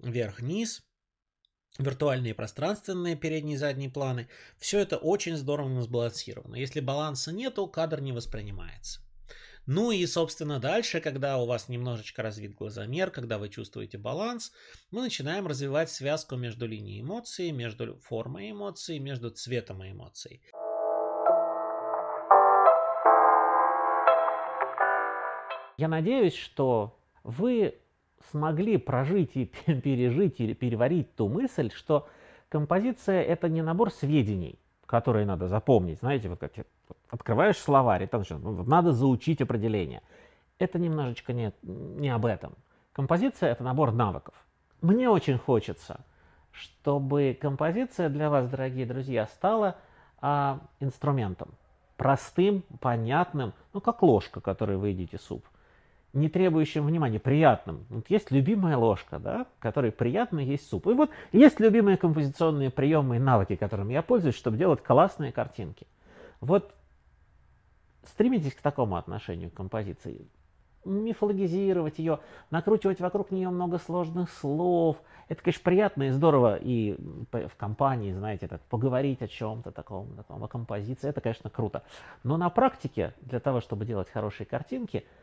вверх-вниз, 0.00 0.82
виртуальные 1.78 2.34
пространственные 2.34 3.16
передние 3.16 3.54
и 3.54 3.58
задние 3.58 3.90
планы. 3.90 4.28
Все 4.58 4.78
это 4.78 4.96
очень 4.96 5.36
здорово 5.36 5.82
сбалансировано. 5.82 6.56
Если 6.56 6.80
баланса 6.80 7.32
нету, 7.32 7.66
кадр 7.66 8.00
не 8.00 8.12
воспринимается. 8.12 9.00
Ну 9.66 9.92
и, 9.92 10.04
собственно, 10.06 10.60
дальше, 10.60 11.00
когда 11.00 11.38
у 11.38 11.46
вас 11.46 11.70
немножечко 11.70 12.22
развит 12.22 12.54
глазомер, 12.54 13.10
когда 13.10 13.38
вы 13.38 13.48
чувствуете 13.48 13.96
баланс, 13.96 14.52
мы 14.90 15.00
начинаем 15.00 15.46
развивать 15.46 15.90
связку 15.90 16.36
между 16.36 16.66
линией 16.66 17.00
эмоций, 17.00 17.50
между 17.50 17.96
формой 18.00 18.50
эмоций, 18.50 18.98
между 18.98 19.30
цветом 19.30 19.82
эмоций. 19.82 20.42
Я 25.78 25.88
надеюсь, 25.88 26.34
что 26.34 27.00
вы 27.24 27.80
смогли 28.30 28.76
прожить 28.76 29.36
и 29.36 29.44
пережить 29.66 30.40
или 30.40 30.52
переварить 30.54 31.14
ту 31.14 31.28
мысль, 31.28 31.70
что 31.70 32.08
композиция 32.48 33.22
это 33.22 33.48
не 33.48 33.62
набор 33.62 33.90
сведений, 33.90 34.58
которые 34.86 35.26
надо 35.26 35.48
запомнить. 35.48 35.98
Знаете, 35.98 36.28
вот 36.28 36.38
как 36.38 36.52
открываешь 37.08 37.58
словарь, 37.58 38.04
и 38.04 38.06
там 38.06 38.22
ну, 38.30 38.64
надо 38.64 38.92
заучить 38.92 39.40
определение. 39.40 40.02
Это 40.58 40.78
немножечко 40.78 41.32
не, 41.32 41.52
не 41.62 42.10
об 42.10 42.26
этом. 42.26 42.54
Композиция 42.92 43.50
это 43.50 43.64
набор 43.64 43.92
навыков. 43.92 44.34
Мне 44.80 45.08
очень 45.08 45.38
хочется, 45.38 46.04
чтобы 46.52 47.36
композиция 47.40 48.08
для 48.08 48.30
вас, 48.30 48.48
дорогие 48.48 48.86
друзья, 48.86 49.26
стала 49.26 49.76
а, 50.20 50.60
инструментом. 50.78 51.48
Простым, 51.96 52.62
понятным, 52.80 53.52
ну 53.72 53.80
как 53.80 54.02
ложка, 54.02 54.40
которой 54.40 54.76
вы 54.76 54.88
едите 54.88 55.18
суп 55.18 55.44
не 56.14 56.28
требующим 56.28 56.86
внимания, 56.86 57.18
приятным. 57.18 57.84
Вот 57.90 58.08
есть 58.08 58.30
любимая 58.30 58.76
ложка, 58.76 59.18
да, 59.18 59.46
которой 59.58 59.90
приятно 59.90 60.38
есть 60.38 60.68
суп. 60.68 60.86
И 60.86 60.92
вот 60.92 61.10
есть 61.32 61.58
любимые 61.60 61.96
композиционные 61.96 62.70
приемы 62.70 63.16
и 63.16 63.18
навыки, 63.18 63.56
которыми 63.56 63.92
я 63.92 64.02
пользуюсь, 64.02 64.36
чтобы 64.36 64.56
делать 64.56 64.82
классные 64.82 65.32
картинки. 65.32 65.86
Вот 66.40 66.72
стремитесь 68.04 68.54
к 68.54 68.60
такому 68.60 68.96
отношению 68.96 69.50
к 69.50 69.54
композиции. 69.54 70.26
Мифологизировать 70.84 71.98
ее, 71.98 72.20
накручивать 72.50 73.00
вокруг 73.00 73.30
нее 73.30 73.48
много 73.48 73.78
сложных 73.78 74.30
слов. 74.30 74.98
Это, 75.28 75.42
конечно, 75.42 75.62
приятно 75.64 76.02
и 76.04 76.10
здорово 76.10 76.56
и 76.56 76.96
в 77.32 77.56
компании, 77.56 78.12
знаете, 78.12 78.46
так, 78.46 78.60
поговорить 78.62 79.22
о 79.22 79.26
чем-то 79.26 79.72
таком, 79.72 80.14
таком, 80.14 80.44
о 80.44 80.48
композиции. 80.48 81.08
Это, 81.08 81.22
конечно, 81.22 81.50
круто. 81.50 81.82
Но 82.22 82.36
на 82.36 82.50
практике, 82.50 83.14
для 83.22 83.40
того, 83.40 83.60
чтобы 83.60 83.84
делать 83.84 84.10
хорошие 84.10 84.46
картинки– 84.46 85.04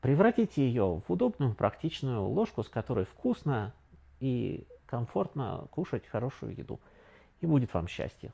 Превратите 0.00 0.66
ее 0.66 1.02
в 1.06 1.12
удобную, 1.12 1.54
практичную 1.54 2.22
ложку, 2.22 2.62
с 2.62 2.68
которой 2.68 3.04
вкусно 3.04 3.74
и 4.20 4.66
комфортно 4.86 5.66
кушать 5.70 6.06
хорошую 6.06 6.56
еду. 6.56 6.80
И 7.40 7.46
будет 7.46 7.74
вам 7.74 7.88
счастье. 7.88 8.32